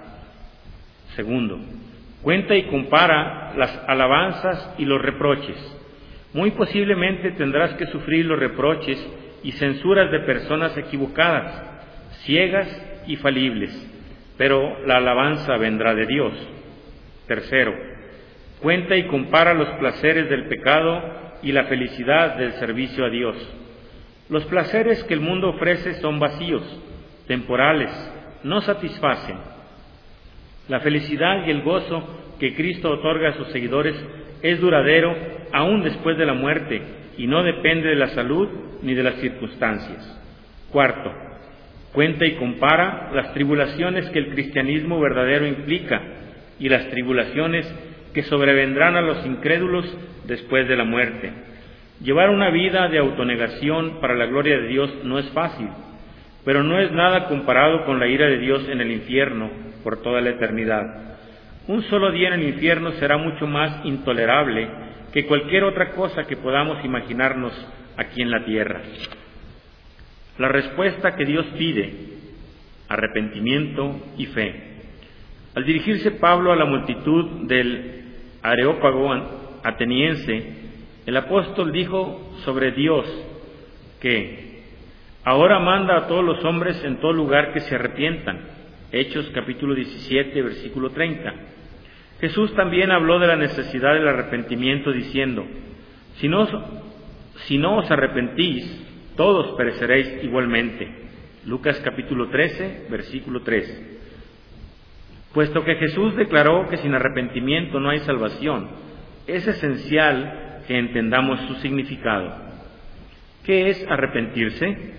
Segundo, 1.17 1.59
cuenta 2.21 2.55
y 2.55 2.65
compara 2.65 3.55
las 3.57 3.75
alabanzas 3.89 4.75
y 4.77 4.85
los 4.85 5.01
reproches. 5.01 5.57
Muy 6.35 6.51
posiblemente 6.51 7.31
tendrás 7.31 7.73
que 7.77 7.87
sufrir 7.87 8.27
los 8.27 8.39
reproches 8.39 9.03
y 9.43 9.53
censuras 9.53 10.11
de 10.11 10.21
personas 10.21 10.77
equivocadas, 10.77 11.63
ciegas 12.27 12.69
y 13.07 13.17
falibles, 13.17 13.73
pero 14.37 14.85
la 14.85 14.99
alabanza 14.99 15.57
vendrá 15.57 15.95
de 15.95 16.05
Dios. 16.05 16.35
Tercero, 17.27 17.73
cuenta 18.61 18.95
y 18.95 19.05
compara 19.05 19.55
los 19.55 19.71
placeres 19.79 20.29
del 20.29 20.49
pecado 20.49 21.39
y 21.43 21.53
la 21.53 21.65
felicidad 21.65 22.37
del 22.37 22.53
servicio 22.57 23.07
a 23.07 23.09
Dios. 23.09 23.60
Los 24.31 24.45
placeres 24.45 25.03
que 25.05 25.15
el 25.15 25.21
mundo 25.21 25.49
ofrece 25.51 25.95
son 25.95 26.21
vacíos, 26.21 26.63
temporales, 27.27 27.91
no 28.45 28.61
satisfacen. 28.61 29.37
La 30.69 30.79
felicidad 30.81 31.47
y 31.47 31.51
el 31.51 31.63
gozo 31.63 32.37
que 32.39 32.55
Cristo 32.55 32.93
otorga 32.93 33.31
a 33.31 33.37
sus 33.37 33.49
seguidores 33.49 33.97
es 34.41 34.61
duradero 34.61 35.17
aún 35.53 35.83
después 35.83 36.17
de 36.17 36.27
la 36.27 36.35
muerte 36.35 36.81
y 37.19 37.27
no 37.27 37.43
depende 37.43 37.89
de 37.89 37.97
la 37.97 38.09
salud 38.11 38.49
ni 38.83 38.95
de 38.95 39.03
las 39.03 39.17
circunstancias. 39.17 40.17
Cuarto, 40.71 41.13
cuenta 41.93 42.25
y 42.25 42.37
compara 42.37 43.11
las 43.13 43.35
tribulaciones 43.35 44.09
que 44.11 44.21
el 44.21 44.31
cristianismo 44.31 45.01
verdadero 45.01 45.45
implica 45.45 46.01
y 46.61 46.69
las 46.69 46.89
tribulaciones 46.89 47.67
que 48.15 48.23
sobrevendrán 48.23 48.95
a 48.95 49.03
los 49.03 49.27
incrédulos 49.27 49.87
después 50.27 50.69
de 50.69 50.77
la 50.77 50.85
muerte. 50.85 51.50
Llevar 52.03 52.31
una 52.31 52.51
vida 52.51 52.89
de 52.89 52.99
autonegación 52.99 54.01
para 54.01 54.15
la 54.15 54.27
gloria 54.27 54.59
de 54.59 54.69
Dios 54.69 54.91
no 55.05 55.19
es 55.19 55.29
fácil, 55.31 55.69
pero 56.45 56.63
no 56.63 56.79
es 56.81 56.91
nada 56.93 57.29
comparado 57.29 57.85
con 57.85 57.99
la 57.99 58.07
ira 58.07 58.27
de 58.27 58.39
Dios 58.39 58.67
en 58.71 58.81
el 58.81 58.91
infierno 58.91 59.51
por 59.85 60.01
toda 60.01 60.23
la 60.23 60.31
eternidad. 60.31 61.19
Un 61.69 61.83
solo 61.85 62.11
día 62.11 62.29
en 62.29 62.41
el 62.41 62.49
infierno 62.49 62.93
será 62.93 63.19
mucho 63.19 63.47
más 63.47 63.85
intolerable 63.85 64.69
que 65.13 65.27
cualquier 65.27 65.65
otra 65.65 65.91
cosa 65.91 66.25
que 66.25 66.37
podamos 66.37 66.83
imaginarnos 66.85 67.53
aquí 67.99 68.23
en 68.23 68.31
la 68.31 68.45
tierra. 68.47 68.81
La 70.39 70.49
respuesta 70.49 71.15
que 71.17 71.27
Dios 71.27 71.45
pide, 71.59 71.93
arrepentimiento 72.89 74.01
y 74.17 74.27
fe. 74.27 74.71
Al 75.55 75.65
dirigirse 75.65 76.13
Pablo 76.13 76.51
a 76.51 76.57
la 76.57 76.65
multitud 76.65 77.47
del 77.47 78.05
Areópago 78.43 79.61
ateniense, 79.63 80.60
el 81.07 81.17
apóstol 81.17 81.73
dijo 81.73 82.35
sobre 82.45 82.73
Dios 82.73 83.07
que 84.01 84.63
ahora 85.25 85.59
manda 85.59 85.97
a 85.97 86.07
todos 86.07 86.25
los 86.25 86.45
hombres 86.45 86.83
en 86.85 87.01
todo 87.01 87.13
lugar 87.13 87.53
que 87.53 87.61
se 87.61 87.75
arrepientan. 87.75 88.41
Hechos 88.93 89.31
capítulo 89.35 89.75
17, 89.75 90.43
versículo 90.43 90.91
30. 90.91 91.33
Jesús 92.21 92.55
también 92.55 92.91
habló 92.91 93.19
de 93.19 93.27
la 93.27 93.37
necesidad 93.37 93.95
del 93.95 94.09
arrepentimiento 94.09 94.93
diciendo, 94.93 95.47
si 96.17 96.29
no, 96.29 96.47
si 97.47 97.57
no 97.57 97.79
os 97.79 97.91
arrepentís, 97.91 98.87
todos 99.17 99.57
pereceréis 99.57 100.23
igualmente. 100.23 100.89
Lucas 101.47 101.81
capítulo 101.83 102.29
13, 102.29 102.89
versículo 102.91 103.43
3. 103.43 103.99
Puesto 105.33 105.65
que 105.65 105.77
Jesús 105.77 106.17
declaró 106.17 106.69
que 106.69 106.77
sin 106.79 106.95
arrepentimiento 106.95 107.81
no 107.81 107.89
hay 107.89 108.01
salvación, 108.01 108.69
es 109.27 109.47
esencial 109.47 110.50
que 110.67 110.79
entendamos 110.79 111.41
su 111.49 111.55
significado. 111.57 112.33
¿Qué 113.45 113.71
es 113.71 113.87
arrepentirse? 113.89 114.95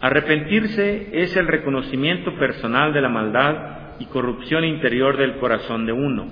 Arrepentirse 0.00 1.08
es 1.12 1.36
el 1.36 1.46
reconocimiento 1.46 2.34
personal 2.36 2.92
de 2.92 3.00
la 3.00 3.08
maldad 3.08 3.56
y 3.98 4.06
corrupción 4.06 4.64
interior 4.64 5.16
del 5.16 5.36
corazón 5.36 5.86
de 5.86 5.92
uno. 5.92 6.26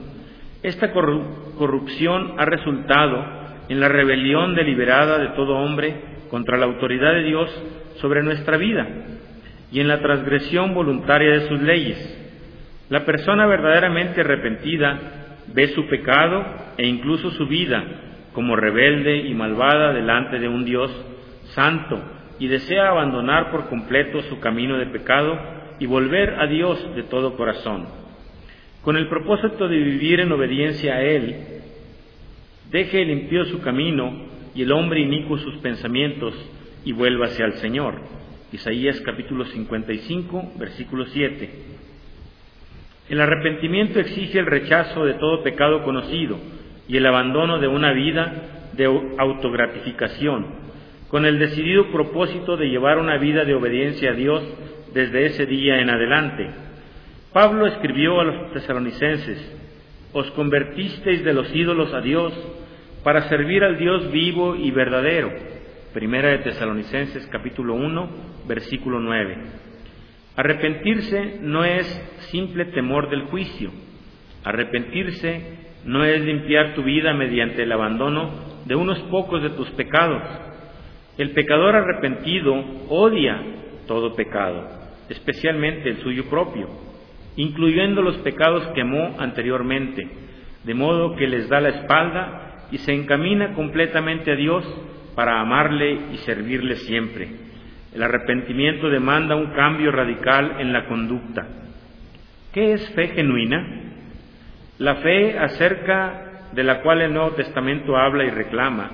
Esta 0.63 0.93
corrupción 0.93 2.35
ha 2.39 2.45
resultado 2.45 3.25
en 3.69 3.81
la 3.81 3.89
rebelión 3.89 4.55
deliberada 4.55 5.19
de 5.19 5.29
todo 5.29 5.57
hombre 5.57 5.95
contra 6.31 6.57
la 6.57 6.67
autoridad 6.67 7.15
de 7.15 7.25
Dios 7.25 7.63
sobre 7.97 8.23
nuestra 8.23 8.57
vida 8.57 8.87
y 9.71 9.81
en 9.81 9.89
la 9.89 10.01
transgresión 10.01 10.75
voluntaria 10.75 11.33
de 11.33 11.49
sus 11.49 11.61
leyes. 11.63 12.19
La 12.91 13.05
persona 13.05 13.47
verdaderamente 13.47 14.21
arrepentida 14.21 14.99
ve 15.55 15.69
su 15.69 15.87
pecado 15.87 16.45
e 16.77 16.87
incluso 16.87 17.31
su 17.31 17.47
vida 17.47 17.85
como 18.33 18.57
rebelde 18.57 19.17
y 19.19 19.35
malvada 19.35 19.93
delante 19.93 20.39
de 20.39 20.49
un 20.49 20.65
Dios 20.65 20.91
santo 21.55 22.01
y 22.39 22.49
desea 22.49 22.89
abandonar 22.89 23.51
por 23.51 23.69
completo 23.69 24.23
su 24.23 24.41
camino 24.41 24.79
de 24.79 24.87
pecado 24.87 25.39
y 25.79 25.87
volver 25.87 26.41
a 26.41 26.47
Dios 26.47 26.95
de 26.95 27.03
todo 27.05 27.37
corazón. 27.37 27.87
Con 28.83 28.97
el 28.97 29.09
propósito 29.09 29.69
de 29.69 29.77
vivir 29.77 30.21
en 30.21 30.33
obediencia 30.33 30.95
a 30.95 31.03
Él, 31.03 31.37
deje 32.71 33.03
el 33.03 33.11
impío 33.11 33.45
su 33.45 33.61
camino 33.61 34.27
y 34.55 34.63
el 34.63 34.73
hombre 34.73 35.01
inicuo 35.01 35.39
sus 35.39 35.57
pensamientos 35.59 36.35
y 36.85 36.93
vuélvase 36.93 37.43
al 37.43 37.55
Señor. 37.55 37.95
Isaías 38.53 39.01
capítulo 39.03 39.45
55, 39.45 40.53
versículo 40.59 41.07
7. 41.07 41.51
El 43.09 43.21
arrepentimiento 43.21 44.01
exige 44.01 44.39
el 44.39 44.47
rechazo 44.47 45.05
de 45.05 45.15
todo 45.15 45.43
pecado 45.43 45.85
conocido 45.85 46.39
y 46.89 46.97
el 46.97 47.07
abandono 47.07 47.59
de 47.59 47.69
una 47.69 47.93
vida 47.93 48.71
de 48.73 48.87
autogratificación, 49.19 50.47
con 51.09 51.27
el 51.27 51.39
decidido 51.39 51.91
propósito 51.93 52.57
de 52.57 52.69
llevar 52.69 52.99
una 52.99 53.19
vida 53.19 53.45
de 53.45 53.55
obediencia 53.55 54.11
a 54.11 54.15
Dios 54.15 54.43
desde 54.95 55.27
ese 55.27 55.47
día 55.47 55.79
en 55.81 55.91
adelante. 55.91 56.51
Pablo 57.33 57.67
escribió 57.67 58.21
a 58.21 58.25
los 58.25 58.53
tesalonicenses, 58.53 59.59
os 60.13 60.31
convertisteis 60.33 61.25
de 61.25 61.33
los 61.33 61.55
ídolos 61.55 61.93
a 61.95 62.01
Dios 62.01 62.33
para 63.03 63.29
servir 63.29 63.65
al 63.65 63.79
Dios 63.79 64.11
vivo 64.13 64.55
y 64.55 64.71
verdadero. 64.71 65.31
Primera 65.93 66.31
de 66.31 66.39
Tesalonicenses 66.39 67.27
capítulo 67.27 67.75
1, 67.75 68.09
versículo 68.47 69.01
9. 69.01 69.37
Arrepentirse 70.37 71.39
no 71.41 71.65
es 71.65 71.87
simple 72.31 72.67
temor 72.67 73.11
del 73.11 73.25
juicio. 73.25 73.71
Arrepentirse 74.45 75.62
no 75.85 76.05
es 76.05 76.21
limpiar 76.23 76.75
tu 76.75 76.83
vida 76.83 77.13
mediante 77.13 77.63
el 77.63 77.73
abandono 77.73 78.31
de 78.67 78.75
unos 78.75 78.99
pocos 79.11 79.43
de 79.43 79.51
tus 79.51 79.69
pecados. 79.71 80.23
El 81.19 81.31
pecador 81.31 81.77
arrepentido 81.77 82.55
odia 82.89 83.41
todo 83.87 84.15
pecado, 84.15 84.69
especialmente 85.09 85.91
el 85.91 85.99
suyo 85.99 86.25
propio, 86.31 86.69
incluyendo 87.37 88.03
los 88.03 88.17
pecados 88.19 88.67
que 88.69 88.83
amó 88.83 89.17
anteriormente, 89.19 90.09
de 90.65 90.75
modo 90.75 91.17
que 91.17 91.27
les 91.27 91.49
da 91.49 91.61
la 91.61 91.71
espalda 91.71 92.67
y 92.71 92.79
se 92.79 92.95
encamina 92.95 93.55
completamente 93.55 94.33
a 94.33 94.37
Dios 94.37 94.65
para 95.15 95.41
amarle 95.41 95.99
y 96.13 96.17
servirle 96.19 96.77
siempre. 96.77 97.29
El 97.95 98.03
arrepentimiento 98.03 98.89
demanda 98.89 99.37
un 99.37 99.53
cambio 99.53 99.91
radical 99.91 100.57
en 100.59 100.73
la 100.73 100.87
conducta. 100.87 101.47
¿Qué 102.53 102.73
es 102.73 102.89
fe 102.95 103.09
genuina? 103.09 103.92
La 104.83 104.97
fe 104.97 105.39
acerca 105.39 106.49
de 106.53 106.65
la 106.65 106.83
cual 106.83 107.03
el 107.03 107.15
Nuevo 107.15 107.37
Testamento 107.37 107.97
habla 107.97 108.25
y 108.25 108.31
reclama 108.31 108.91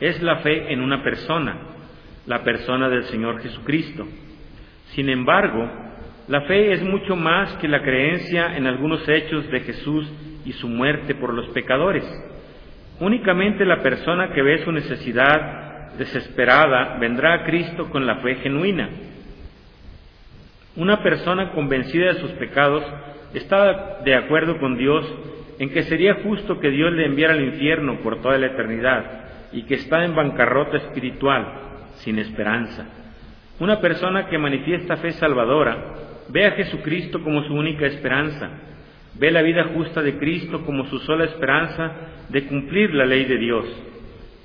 es 0.00 0.22
la 0.22 0.36
fe 0.36 0.72
en 0.72 0.80
una 0.80 1.02
persona, 1.02 1.58
la 2.24 2.42
persona 2.42 2.88
del 2.88 3.04
Señor 3.04 3.42
Jesucristo. 3.42 4.06
Sin 4.94 5.10
embargo, 5.10 5.70
la 6.28 6.40
fe 6.46 6.72
es 6.72 6.82
mucho 6.82 7.16
más 7.16 7.52
que 7.58 7.68
la 7.68 7.82
creencia 7.82 8.56
en 8.56 8.66
algunos 8.66 9.06
hechos 9.06 9.46
de 9.50 9.60
Jesús 9.60 10.10
y 10.46 10.52
su 10.52 10.68
muerte 10.68 11.14
por 11.14 11.34
los 11.34 11.50
pecadores. 11.50 12.04
Únicamente 13.00 13.66
la 13.66 13.82
persona 13.82 14.32
que 14.32 14.40
ve 14.40 14.64
su 14.64 14.72
necesidad 14.72 15.92
desesperada 15.98 16.96
vendrá 16.98 17.34
a 17.34 17.44
Cristo 17.44 17.90
con 17.90 18.06
la 18.06 18.20
fe 18.20 18.36
genuina. 18.36 18.88
Una 20.76 21.02
persona 21.02 21.50
convencida 21.50 22.14
de 22.14 22.20
sus 22.20 22.30
pecados 22.32 22.82
está 23.38 24.00
de 24.04 24.14
acuerdo 24.14 24.58
con 24.58 24.76
Dios 24.76 25.06
en 25.58 25.70
que 25.70 25.82
sería 25.84 26.16
justo 26.22 26.60
que 26.60 26.70
Dios 26.70 26.92
le 26.92 27.06
enviara 27.06 27.34
al 27.34 27.44
infierno 27.44 28.00
por 28.00 28.20
toda 28.20 28.38
la 28.38 28.46
eternidad 28.46 29.04
y 29.52 29.62
que 29.62 29.74
está 29.74 30.04
en 30.04 30.14
bancarrota 30.14 30.76
espiritual, 30.76 31.46
sin 31.96 32.18
esperanza. 32.18 32.86
Una 33.58 33.80
persona 33.80 34.26
que 34.26 34.38
manifiesta 34.38 34.98
fe 34.98 35.12
salvadora 35.12 35.94
ve 36.28 36.46
a 36.46 36.52
Jesucristo 36.52 37.22
como 37.22 37.42
su 37.44 37.54
única 37.54 37.86
esperanza 37.86 38.50
Ve 39.18 39.30
la 39.30 39.40
vida 39.40 39.64
justa 39.74 40.02
de 40.02 40.18
Cristo 40.18 40.62
como 40.66 40.84
su 40.86 40.98
sola 40.98 41.24
esperanza 41.24 41.92
de 42.28 42.46
cumplir 42.46 42.92
la 42.92 43.06
ley 43.06 43.24
de 43.24 43.38
Dios. 43.38 43.64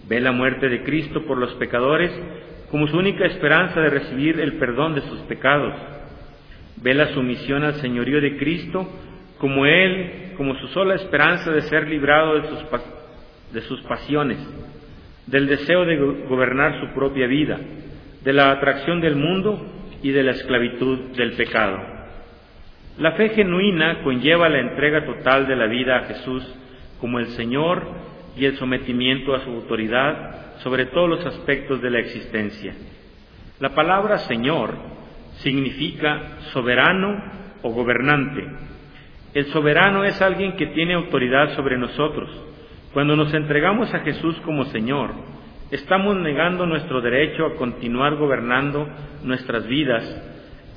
Ve 0.07 0.21
la 0.21 0.31
muerte 0.31 0.69
de 0.69 0.83
Cristo 0.83 1.25
por 1.25 1.37
los 1.37 1.53
pecadores 1.55 2.11
como 2.69 2.87
su 2.87 2.97
única 2.97 3.25
esperanza 3.25 3.81
de 3.81 3.89
recibir 3.89 4.39
el 4.39 4.53
perdón 4.53 4.95
de 4.95 5.01
sus 5.01 5.19
pecados. 5.21 5.73
Ve 6.81 6.93
la 6.93 7.13
sumisión 7.13 7.63
al 7.63 7.75
señorío 7.75 8.19
de 8.21 8.37
Cristo 8.37 8.87
como 9.37 9.65
Él, 9.65 10.33
como 10.37 10.55
su 10.55 10.67
sola 10.67 10.95
esperanza 10.95 11.51
de 11.51 11.61
ser 11.63 11.87
librado 11.87 12.39
de 12.39 12.47
sus, 12.49 12.65
de 13.53 13.61
sus 13.61 13.81
pasiones, 13.81 14.37
del 15.27 15.47
deseo 15.47 15.85
de 15.85 15.97
gobernar 16.27 16.79
su 16.79 16.93
propia 16.93 17.27
vida, 17.27 17.59
de 18.23 18.33
la 18.33 18.51
atracción 18.51 19.01
del 19.01 19.15
mundo 19.15 19.65
y 20.03 20.11
de 20.11 20.23
la 20.23 20.31
esclavitud 20.31 21.15
del 21.15 21.33
pecado. 21.33 21.79
La 22.97 23.13
fe 23.13 23.29
genuina 23.29 24.03
conlleva 24.03 24.49
la 24.49 24.59
entrega 24.59 25.05
total 25.05 25.47
de 25.47 25.55
la 25.55 25.67
vida 25.67 25.97
a 25.97 26.03
Jesús 26.03 26.43
como 26.99 27.19
el 27.19 27.27
Señor 27.27 27.83
y 28.35 28.45
el 28.45 28.57
sometimiento 28.57 29.33
a 29.33 29.43
su 29.43 29.49
autoridad 29.49 30.57
sobre 30.59 30.85
todos 30.87 31.09
los 31.09 31.25
aspectos 31.25 31.81
de 31.81 31.89
la 31.89 31.99
existencia. 31.99 32.73
La 33.59 33.69
palabra 33.69 34.19
Señor 34.19 34.75
significa 35.43 36.39
soberano 36.53 37.21
o 37.61 37.71
gobernante. 37.71 38.47
El 39.33 39.45
soberano 39.45 40.03
es 40.03 40.21
alguien 40.21 40.55
que 40.57 40.67
tiene 40.67 40.93
autoridad 40.93 41.55
sobre 41.55 41.77
nosotros. 41.77 42.29
Cuando 42.93 43.15
nos 43.15 43.33
entregamos 43.33 43.93
a 43.93 43.99
Jesús 43.99 44.35
como 44.43 44.65
Señor, 44.65 45.11
estamos 45.71 46.17
negando 46.17 46.65
nuestro 46.65 46.99
derecho 47.01 47.45
a 47.45 47.55
continuar 47.55 48.15
gobernando 48.15 48.87
nuestras 49.23 49.65
vidas 49.67 50.03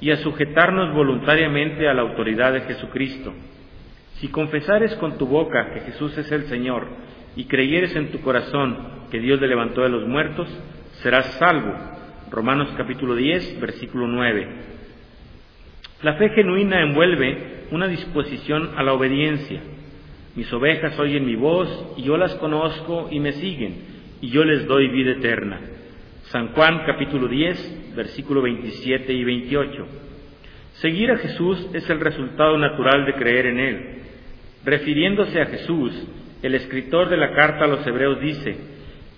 y 0.01 0.11
a 0.11 0.17
sujetarnos 0.19 0.95
voluntariamente 0.95 1.89
a 1.89 1.95
la 1.95 2.03
autoridad 2.03 2.53
de 2.53 2.61
Jesucristo. 2.63 3.33
Si 4.21 4.29
confesares 4.29 4.95
con 4.97 5.19
tu 5.19 5.27
boca 5.27 5.73
que 5.75 5.81
Jesús 5.81 6.17
es 6.17 6.31
el 6.31 6.45
Señor 6.45 6.87
y 7.35 7.47
creyeres 7.47 7.97
en 7.97 8.13
tu 8.13 8.21
corazón 8.21 8.77
que 9.11 9.19
Dios 9.19 9.41
le 9.41 9.49
levantó 9.49 9.83
de 9.83 9.89
los 9.89 10.07
muertos, 10.07 10.49
serás 11.03 11.27
salvo. 11.39 11.94
Romanos 12.35 12.75
capítulo 12.77 13.15
10, 13.15 13.61
versículo 13.61 14.09
9. 14.09 14.49
La 16.03 16.15
fe 16.15 16.31
genuina 16.31 16.83
envuelve 16.83 17.69
una 17.71 17.87
disposición 17.87 18.73
a 18.77 18.83
la 18.83 18.93
obediencia. 18.93 19.61
Mis 20.35 20.53
ovejas 20.53 20.99
oyen 20.99 21.27
mi 21.27 21.37
voz 21.37 21.95
y 21.97 22.03
yo 22.03 22.17
las 22.17 22.35
conozco 22.35 23.07
y 23.13 23.21
me 23.21 23.35
siguen 23.35 23.77
y 24.21 24.31
yo 24.31 24.43
les 24.43 24.67
doy 24.67 24.89
vida 24.89 25.13
eterna. 25.13 25.61
San 26.25 26.49
Juan 26.49 26.83
capítulo 26.85 27.29
10, 27.29 27.95
versículo 27.95 28.43
27 28.43 29.13
y 29.13 29.23
28. 29.23 29.87
Seguir 30.81 31.13
a 31.13 31.19
Jesús 31.19 31.71
es 31.73 31.89
el 31.89 32.01
resultado 32.01 32.59
natural 32.59 33.07
de 33.07 33.15
creer 33.15 33.47
en 33.47 33.61
Él. 33.61 33.99
Refiriéndose 34.65 35.41
a 35.41 35.47
Jesús, 35.47 35.93
el 36.43 36.57
escritor 36.57 37.11
de 37.11 37.17
la 37.17 37.33
carta 37.33 37.67
a 37.67 37.69
los 37.69 37.87
Hebreos 37.87 38.19
dice, 38.21 38.57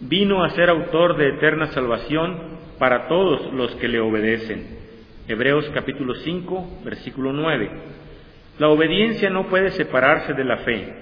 vino 0.01 0.45
a 0.45 0.51
ser 0.51 0.69
autor 0.69 1.17
de 1.17 1.31
eterna 1.31 1.69
salvación 1.69 2.56
para 2.79 3.09
todos 3.09 3.53
los 3.53 3.75
que 3.77 3.89
le 3.89 4.01
obedecen. 4.01 4.65
Hebreos 5.29 5.69
capítulo 5.75 6.15
5, 6.15 6.83
versículo 6.85 7.33
9. 7.33 7.71
La 8.59 8.69
obediencia 8.69 9.29
no 9.31 9.49
puede 9.49 9.71
separarse 9.71 10.33
de 10.33 10.45
la 10.45 10.59
fe. 10.59 10.95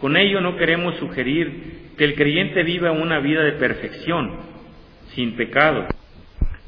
Con 0.00 0.16
ello 0.16 0.40
no 0.40 0.56
queremos 0.56 0.96
sugerir 0.96 1.92
que 1.96 2.04
el 2.04 2.14
creyente 2.14 2.62
viva 2.62 2.92
una 2.92 3.20
vida 3.20 3.42
de 3.42 3.52
perfección, 3.52 4.30
sin 5.14 5.36
pecado. 5.36 5.86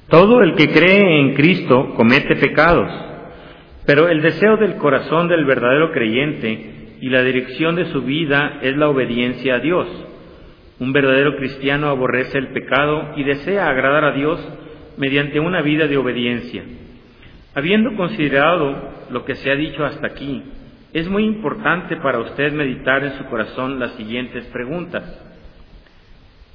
Todo 0.09 0.43
el 0.43 0.55
que 0.55 0.69
cree 0.69 1.21
en 1.21 1.35
Cristo 1.35 1.95
comete 1.97 2.37
pecados, 2.37 2.91
pero 3.87 4.09
el 4.09 4.21
deseo 4.21 4.57
del 4.57 4.77
corazón 4.77 5.29
del 5.29 5.45
verdadero 5.45 5.93
creyente 5.93 6.97
y 7.01 7.09
la 7.09 7.23
dirección 7.23 7.75
de 7.77 7.87
su 7.87 8.03
vida 8.03 8.59
es 8.63 8.77
la 8.77 8.89
obediencia 8.89 9.57
a 9.57 9.59
Dios. 9.61 9.89
Un 10.83 10.93
verdadero 10.93 11.37
cristiano 11.37 11.91
aborrece 11.91 12.37
el 12.39 12.49
pecado 12.49 13.13
y 13.15 13.23
desea 13.23 13.69
agradar 13.69 14.05
a 14.05 14.11
Dios 14.11 14.45
mediante 14.97 15.39
una 15.39 15.63
vida 15.63 15.87
de 15.87 15.97
obediencia. 15.97 16.65
Habiendo 17.55 17.95
considerado 17.95 18.91
lo 19.09 19.25
que 19.25 19.37
se 19.37 19.53
ha 19.53 19.55
dicho 19.55 19.85
hasta 19.85 20.09
aquí, 20.09 20.43
es 20.93 21.09
muy 21.09 21.25
importante 21.25 21.99
para 21.99 22.19
usted 22.19 22.53
meditar 22.53 23.05
en 23.05 23.17
su 23.17 23.27
corazón 23.27 23.79
las 23.79 23.93
siguientes 23.93 24.45
preguntas. 24.47 25.05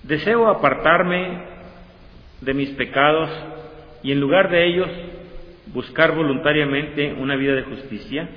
¿Deseo 0.03 0.49
apartarme 0.49 1.43
de 2.41 2.53
mis 2.53 2.71
pecados 2.71 3.29
y 4.03 4.11
en 4.11 4.19
lugar 4.19 4.49
de 4.49 4.67
ellos 4.67 4.89
buscar 5.67 6.13
voluntariamente 6.13 7.13
una 7.13 7.37
vida 7.37 7.55
de 7.55 7.63
justicia? 7.63 8.27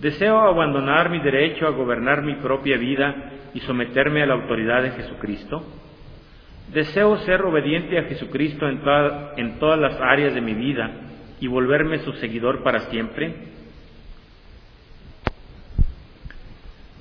¿Deseo 0.00 0.38
abandonar 0.40 1.10
mi 1.10 1.20
derecho 1.20 1.66
a 1.66 1.70
gobernar 1.70 2.22
mi 2.22 2.34
propia 2.36 2.78
vida 2.78 3.32
y 3.52 3.60
someterme 3.60 4.22
a 4.22 4.26
la 4.26 4.34
autoridad 4.34 4.82
de 4.82 4.90
Jesucristo? 4.92 5.62
¿Deseo 6.72 7.18
ser 7.18 7.42
obediente 7.42 7.98
a 7.98 8.04
Jesucristo 8.04 8.66
en, 8.66 9.58
todas 9.58 9.78
las 9.78 10.00
áreas 10.00 10.34
de 10.34 10.40
mi 10.40 10.54
vida 10.54 10.90
y 11.38 11.48
volverme 11.48 11.98
su 11.98 12.12
seguidor 12.14 12.62
para 12.62 12.80
siempre? 12.90 13.34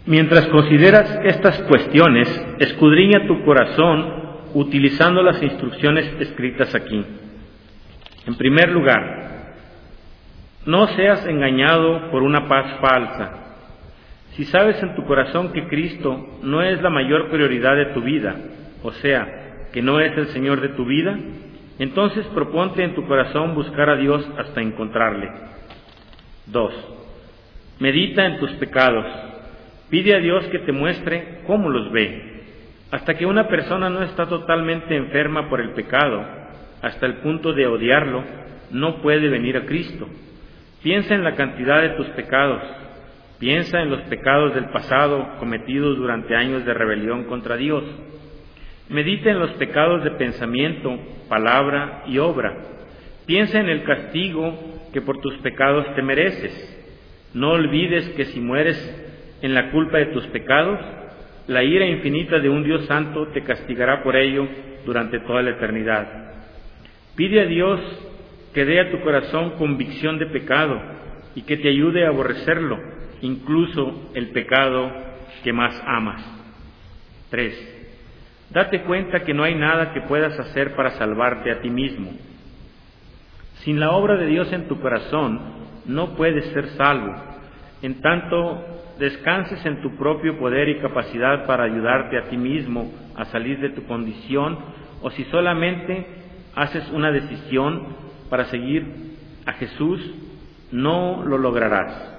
Mientras 0.05 0.47
consideras 0.47 1.21
estas 1.23 1.61
cuestiones, 1.63 2.27
escudriña 2.57 3.27
tu 3.27 3.43
corazón 3.45 4.11
utilizando 4.55 5.21
las 5.21 5.41
instrucciones 5.41 6.19
escritas 6.19 6.73
aquí. 6.75 7.05
En 8.25 8.35
primer 8.35 8.71
lugar, 8.71 9.28
no 10.69 10.85
seas 10.89 11.25
engañado 11.25 12.11
por 12.11 12.21
una 12.21 12.47
paz 12.47 12.79
falsa. 12.79 13.55
Si 14.33 14.45
sabes 14.45 14.81
en 14.83 14.93
tu 14.93 15.03
corazón 15.03 15.51
que 15.51 15.67
Cristo 15.67 16.37
no 16.43 16.61
es 16.61 16.79
la 16.83 16.91
mayor 16.91 17.31
prioridad 17.31 17.75
de 17.75 17.87
tu 17.87 18.01
vida, 18.01 18.35
o 18.83 18.91
sea, 18.91 19.65
que 19.73 19.81
no 19.81 19.99
es 19.99 20.15
el 20.15 20.27
Señor 20.27 20.61
de 20.61 20.69
tu 20.69 20.85
vida, 20.85 21.17
entonces 21.79 22.23
proponte 22.35 22.83
en 22.83 22.93
tu 22.93 23.07
corazón 23.07 23.55
buscar 23.55 23.89
a 23.89 23.95
Dios 23.95 24.29
hasta 24.37 24.61
encontrarle. 24.61 25.31
2. 26.45 26.73
Medita 27.79 28.27
en 28.27 28.37
tus 28.37 28.51
pecados. 28.51 29.07
Pide 29.89 30.15
a 30.15 30.19
Dios 30.19 30.45
que 30.49 30.59
te 30.59 30.71
muestre 30.71 31.39
cómo 31.47 31.69
los 31.71 31.91
ve. 31.91 32.43
Hasta 32.91 33.17
que 33.17 33.25
una 33.25 33.47
persona 33.47 33.89
no 33.89 34.03
está 34.03 34.27
totalmente 34.27 34.95
enferma 34.95 35.49
por 35.49 35.61
el 35.61 35.71
pecado, 35.71 36.23
hasta 36.83 37.07
el 37.07 37.15
punto 37.21 37.53
de 37.53 37.65
odiarlo, 37.65 38.23
no 38.69 39.01
puede 39.01 39.29
venir 39.29 39.57
a 39.57 39.65
Cristo. 39.65 40.07
Piensa 40.81 41.13
en 41.13 41.23
la 41.23 41.35
cantidad 41.35 41.81
de 41.81 41.89
tus 41.89 42.07
pecados. 42.09 42.61
Piensa 43.37 43.81
en 43.81 43.89
los 43.89 44.01
pecados 44.03 44.53
del 44.55 44.69
pasado 44.69 45.35
cometidos 45.39 45.97
durante 45.97 46.35
años 46.35 46.65
de 46.65 46.73
rebelión 46.73 47.25
contra 47.25 47.57
Dios. 47.57 47.83
Medita 48.89 49.29
en 49.29 49.39
los 49.39 49.51
pecados 49.51 50.03
de 50.03 50.11
pensamiento, 50.11 50.97
palabra 51.27 52.03
y 52.07 52.17
obra. 52.17 52.55
Piensa 53.25 53.59
en 53.59 53.69
el 53.69 53.83
castigo 53.83 54.57
que 54.93 55.01
por 55.01 55.19
tus 55.19 55.35
pecados 55.39 55.85
te 55.95 56.01
mereces. 56.01 56.75
No 57.33 57.51
olvides 57.51 58.09
que 58.09 58.25
si 58.25 58.39
mueres 58.39 58.77
en 59.41 59.53
la 59.53 59.71
culpa 59.71 59.97
de 59.97 60.07
tus 60.07 60.25
pecados, 60.27 60.79
la 61.47 61.63
ira 61.63 61.85
infinita 61.85 62.39
de 62.39 62.49
un 62.49 62.63
Dios 62.63 62.85
santo 62.85 63.27
te 63.27 63.43
castigará 63.43 64.01
por 64.01 64.15
ello 64.15 64.47
durante 64.85 65.19
toda 65.19 65.41
la 65.41 65.51
eternidad. 65.51 66.07
Pide 67.15 67.41
a 67.41 67.45
Dios 67.45 67.79
que 68.53 68.65
dé 68.65 68.79
a 68.79 68.91
tu 68.91 69.01
corazón 69.01 69.51
convicción 69.51 70.17
de 70.17 70.27
pecado 70.27 70.79
y 71.35 71.43
que 71.43 71.57
te 71.57 71.69
ayude 71.69 72.05
a 72.05 72.09
aborrecerlo, 72.09 72.79
incluso 73.21 74.09
el 74.13 74.29
pecado 74.29 74.91
que 75.43 75.53
más 75.53 75.81
amas. 75.85 76.23
3. 77.29 77.77
Date 78.51 78.81
cuenta 78.81 79.23
que 79.23 79.33
no 79.33 79.43
hay 79.43 79.55
nada 79.55 79.93
que 79.93 80.01
puedas 80.01 80.37
hacer 80.39 80.75
para 80.75 80.91
salvarte 80.91 81.51
a 81.51 81.61
ti 81.61 81.69
mismo. 81.69 82.11
Sin 83.63 83.79
la 83.79 83.91
obra 83.91 84.15
de 84.15 84.25
Dios 84.25 84.51
en 84.51 84.67
tu 84.67 84.79
corazón, 84.79 85.39
no 85.85 86.15
puedes 86.15 86.45
ser 86.53 86.69
salvo. 86.69 87.13
En 87.81 88.01
tanto, 88.01 88.65
descanses 88.97 89.63
en 89.65 89.81
tu 89.81 89.95
propio 89.97 90.39
poder 90.39 90.69
y 90.69 90.79
capacidad 90.79 91.45
para 91.45 91.65
ayudarte 91.65 92.17
a 92.17 92.23
ti 92.29 92.37
mismo 92.37 92.91
a 93.15 93.25
salir 93.25 93.59
de 93.59 93.69
tu 93.69 93.83
condición, 93.85 94.57
o 95.01 95.11
si 95.11 95.23
solamente 95.25 96.05
haces 96.55 96.89
una 96.91 97.11
decisión 97.11 98.08
para 98.29 98.45
seguir 98.45 98.85
a 99.45 99.53
Jesús, 99.53 99.99
no 100.71 101.23
lo 101.25 101.37
lograrás. 101.37 102.17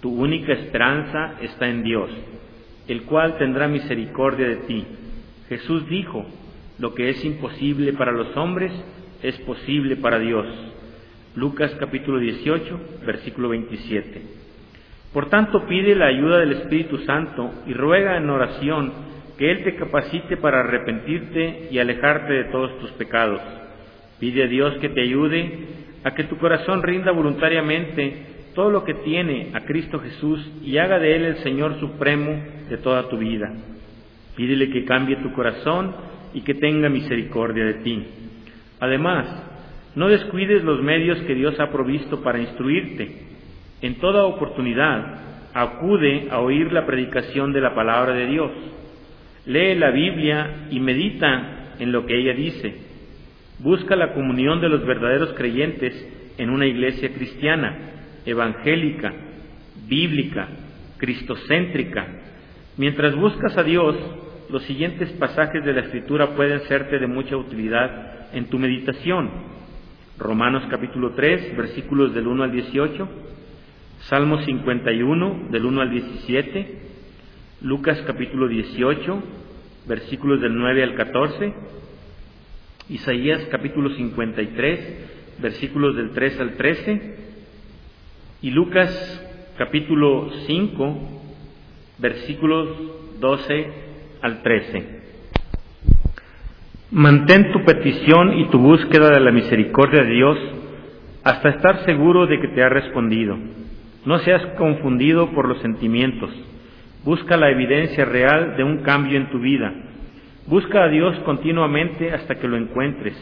Tu 0.00 0.10
única 0.10 0.52
esperanza 0.52 1.34
está 1.40 1.68
en 1.68 1.82
Dios, 1.82 2.10
el 2.88 3.02
cual 3.02 3.38
tendrá 3.38 3.68
misericordia 3.68 4.48
de 4.48 4.56
ti. 4.56 4.86
Jesús 5.48 5.88
dijo, 5.88 6.26
lo 6.78 6.94
que 6.94 7.10
es 7.10 7.24
imposible 7.24 7.92
para 7.92 8.12
los 8.12 8.36
hombres 8.36 8.72
es 9.22 9.36
posible 9.40 9.96
para 9.96 10.18
Dios. 10.18 10.46
Lucas 11.36 11.74
capítulo 11.78 12.18
18, 12.18 12.80
versículo 13.06 13.50
27. 13.50 14.22
Por 15.12 15.28
tanto, 15.28 15.66
pide 15.66 15.94
la 15.94 16.06
ayuda 16.06 16.38
del 16.38 16.52
Espíritu 16.52 16.98
Santo 16.98 17.50
y 17.66 17.74
ruega 17.74 18.16
en 18.16 18.28
oración 18.28 18.92
que 19.38 19.50
Él 19.50 19.62
te 19.62 19.76
capacite 19.76 20.36
para 20.36 20.60
arrepentirte 20.60 21.68
y 21.70 21.78
alejarte 21.78 22.32
de 22.32 22.44
todos 22.44 22.78
tus 22.80 22.90
pecados. 22.92 23.40
Pide 24.22 24.44
a 24.44 24.46
Dios 24.46 24.74
que 24.74 24.88
te 24.88 25.02
ayude 25.02 25.50
a 26.04 26.14
que 26.14 26.22
tu 26.22 26.38
corazón 26.38 26.80
rinda 26.80 27.10
voluntariamente 27.10 28.22
todo 28.54 28.70
lo 28.70 28.84
que 28.84 28.94
tiene 28.94 29.48
a 29.52 29.62
Cristo 29.62 29.98
Jesús 29.98 30.48
y 30.62 30.78
haga 30.78 31.00
de 31.00 31.16
Él 31.16 31.24
el 31.24 31.36
Señor 31.38 31.80
supremo 31.80 32.40
de 32.70 32.76
toda 32.76 33.08
tu 33.08 33.18
vida. 33.18 33.52
Pídele 34.36 34.70
que 34.70 34.84
cambie 34.84 35.16
tu 35.16 35.32
corazón 35.32 35.96
y 36.34 36.42
que 36.42 36.54
tenga 36.54 36.88
misericordia 36.88 37.64
de 37.64 37.74
ti. 37.82 38.04
Además, 38.78 39.26
no 39.96 40.06
descuides 40.06 40.62
los 40.62 40.80
medios 40.80 41.18
que 41.22 41.34
Dios 41.34 41.58
ha 41.58 41.72
provisto 41.72 42.22
para 42.22 42.38
instruirte. 42.38 43.24
En 43.80 43.96
toda 43.96 44.26
oportunidad, 44.26 45.18
acude 45.52 46.28
a 46.30 46.38
oír 46.38 46.72
la 46.72 46.86
predicación 46.86 47.52
de 47.52 47.60
la 47.60 47.74
palabra 47.74 48.14
de 48.14 48.26
Dios. 48.28 48.52
Lee 49.46 49.74
la 49.74 49.90
Biblia 49.90 50.68
y 50.70 50.78
medita 50.78 51.74
en 51.80 51.90
lo 51.90 52.06
que 52.06 52.16
ella 52.16 52.34
dice. 52.34 52.91
Busca 53.58 53.96
la 53.96 54.12
comunión 54.12 54.60
de 54.60 54.68
los 54.68 54.84
verdaderos 54.84 55.34
creyentes 55.34 55.94
en 56.38 56.50
una 56.50 56.66
iglesia 56.66 57.12
cristiana, 57.12 57.78
evangélica, 58.24 59.12
bíblica, 59.86 60.48
cristocéntrica. 60.98 62.06
Mientras 62.76 63.14
buscas 63.14 63.56
a 63.56 63.62
Dios, 63.62 63.96
los 64.50 64.62
siguientes 64.64 65.10
pasajes 65.12 65.64
de 65.64 65.72
la 65.72 65.80
Escritura 65.80 66.34
pueden 66.34 66.60
serte 66.62 66.98
de 66.98 67.06
mucha 67.06 67.36
utilidad 67.36 68.34
en 68.34 68.46
tu 68.46 68.58
meditación. 68.58 69.30
Romanos 70.18 70.64
capítulo 70.70 71.12
3, 71.12 71.56
versículos 71.56 72.14
del 72.14 72.26
1 72.26 72.44
al 72.44 72.52
18, 72.52 73.08
Salmo 74.08 74.38
51, 74.42 75.48
del 75.50 75.64
1 75.64 75.80
al 75.80 75.90
17, 75.90 76.80
Lucas 77.62 78.02
capítulo 78.06 78.48
18, 78.48 79.22
versículos 79.86 80.40
del 80.40 80.54
9 80.56 80.82
al 80.82 80.94
14, 80.94 81.54
Isaías 82.92 83.48
capítulo 83.50 83.88
53, 83.88 85.38
versículos 85.40 85.96
del 85.96 86.10
3 86.10 86.40
al 86.40 86.56
13, 86.56 87.16
y 88.42 88.50
Lucas 88.50 88.90
capítulo 89.56 90.30
5, 90.46 90.98
versículos 91.96 92.68
12 93.18 93.66
al 94.20 94.42
13. 94.42 95.00
Mantén 96.90 97.50
tu 97.52 97.64
petición 97.64 98.38
y 98.38 98.50
tu 98.50 98.58
búsqueda 98.58 99.08
de 99.08 99.20
la 99.20 99.32
misericordia 99.32 100.02
de 100.02 100.10
Dios 100.10 100.38
hasta 101.24 101.48
estar 101.48 101.86
seguro 101.86 102.26
de 102.26 102.40
que 102.40 102.48
te 102.48 102.62
ha 102.62 102.68
respondido. 102.68 103.38
No 104.04 104.18
seas 104.18 104.44
confundido 104.58 105.30
por 105.30 105.48
los 105.48 105.62
sentimientos. 105.62 106.30
Busca 107.04 107.38
la 107.38 107.50
evidencia 107.50 108.04
real 108.04 108.58
de 108.58 108.64
un 108.64 108.82
cambio 108.82 109.16
en 109.16 109.30
tu 109.30 109.38
vida 109.38 109.72
Busca 110.46 110.84
a 110.84 110.88
Dios 110.88 111.16
continuamente 111.20 112.12
hasta 112.12 112.34
que 112.34 112.48
lo 112.48 112.56
encuentres. 112.56 113.14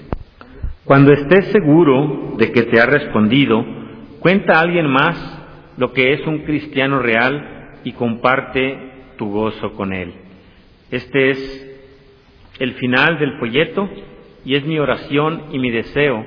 Cuando 0.84 1.12
estés 1.12 1.46
seguro 1.52 2.34
de 2.38 2.50
que 2.50 2.62
te 2.62 2.80
ha 2.80 2.86
respondido, 2.86 3.64
cuenta 4.20 4.54
a 4.54 4.62
alguien 4.62 4.86
más 4.86 5.38
lo 5.76 5.92
que 5.92 6.14
es 6.14 6.26
un 6.26 6.40
cristiano 6.40 6.98
real 6.98 7.78
y 7.84 7.92
comparte 7.92 8.78
tu 9.16 9.30
gozo 9.30 9.74
con 9.74 9.92
él. 9.92 10.14
Este 10.90 11.30
es 11.30 11.66
el 12.58 12.72
final 12.74 13.18
del 13.18 13.38
folleto 13.38 13.88
y 14.44 14.54
es 14.54 14.64
mi 14.64 14.78
oración 14.78 15.44
y 15.52 15.58
mi 15.58 15.70
deseo 15.70 16.24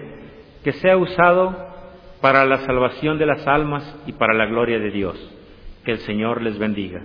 que 0.63 0.71
sea 0.73 0.97
usado 0.97 1.55
para 2.21 2.45
la 2.45 2.59
salvación 2.59 3.17
de 3.17 3.25
las 3.25 3.45
almas 3.47 3.83
y 4.07 4.13
para 4.13 4.33
la 4.33 4.45
gloria 4.45 4.79
de 4.79 4.91
Dios. 4.91 5.17
Que 5.83 5.91
el 5.91 5.99
Señor 5.99 6.41
les 6.41 6.57
bendiga. 6.57 7.01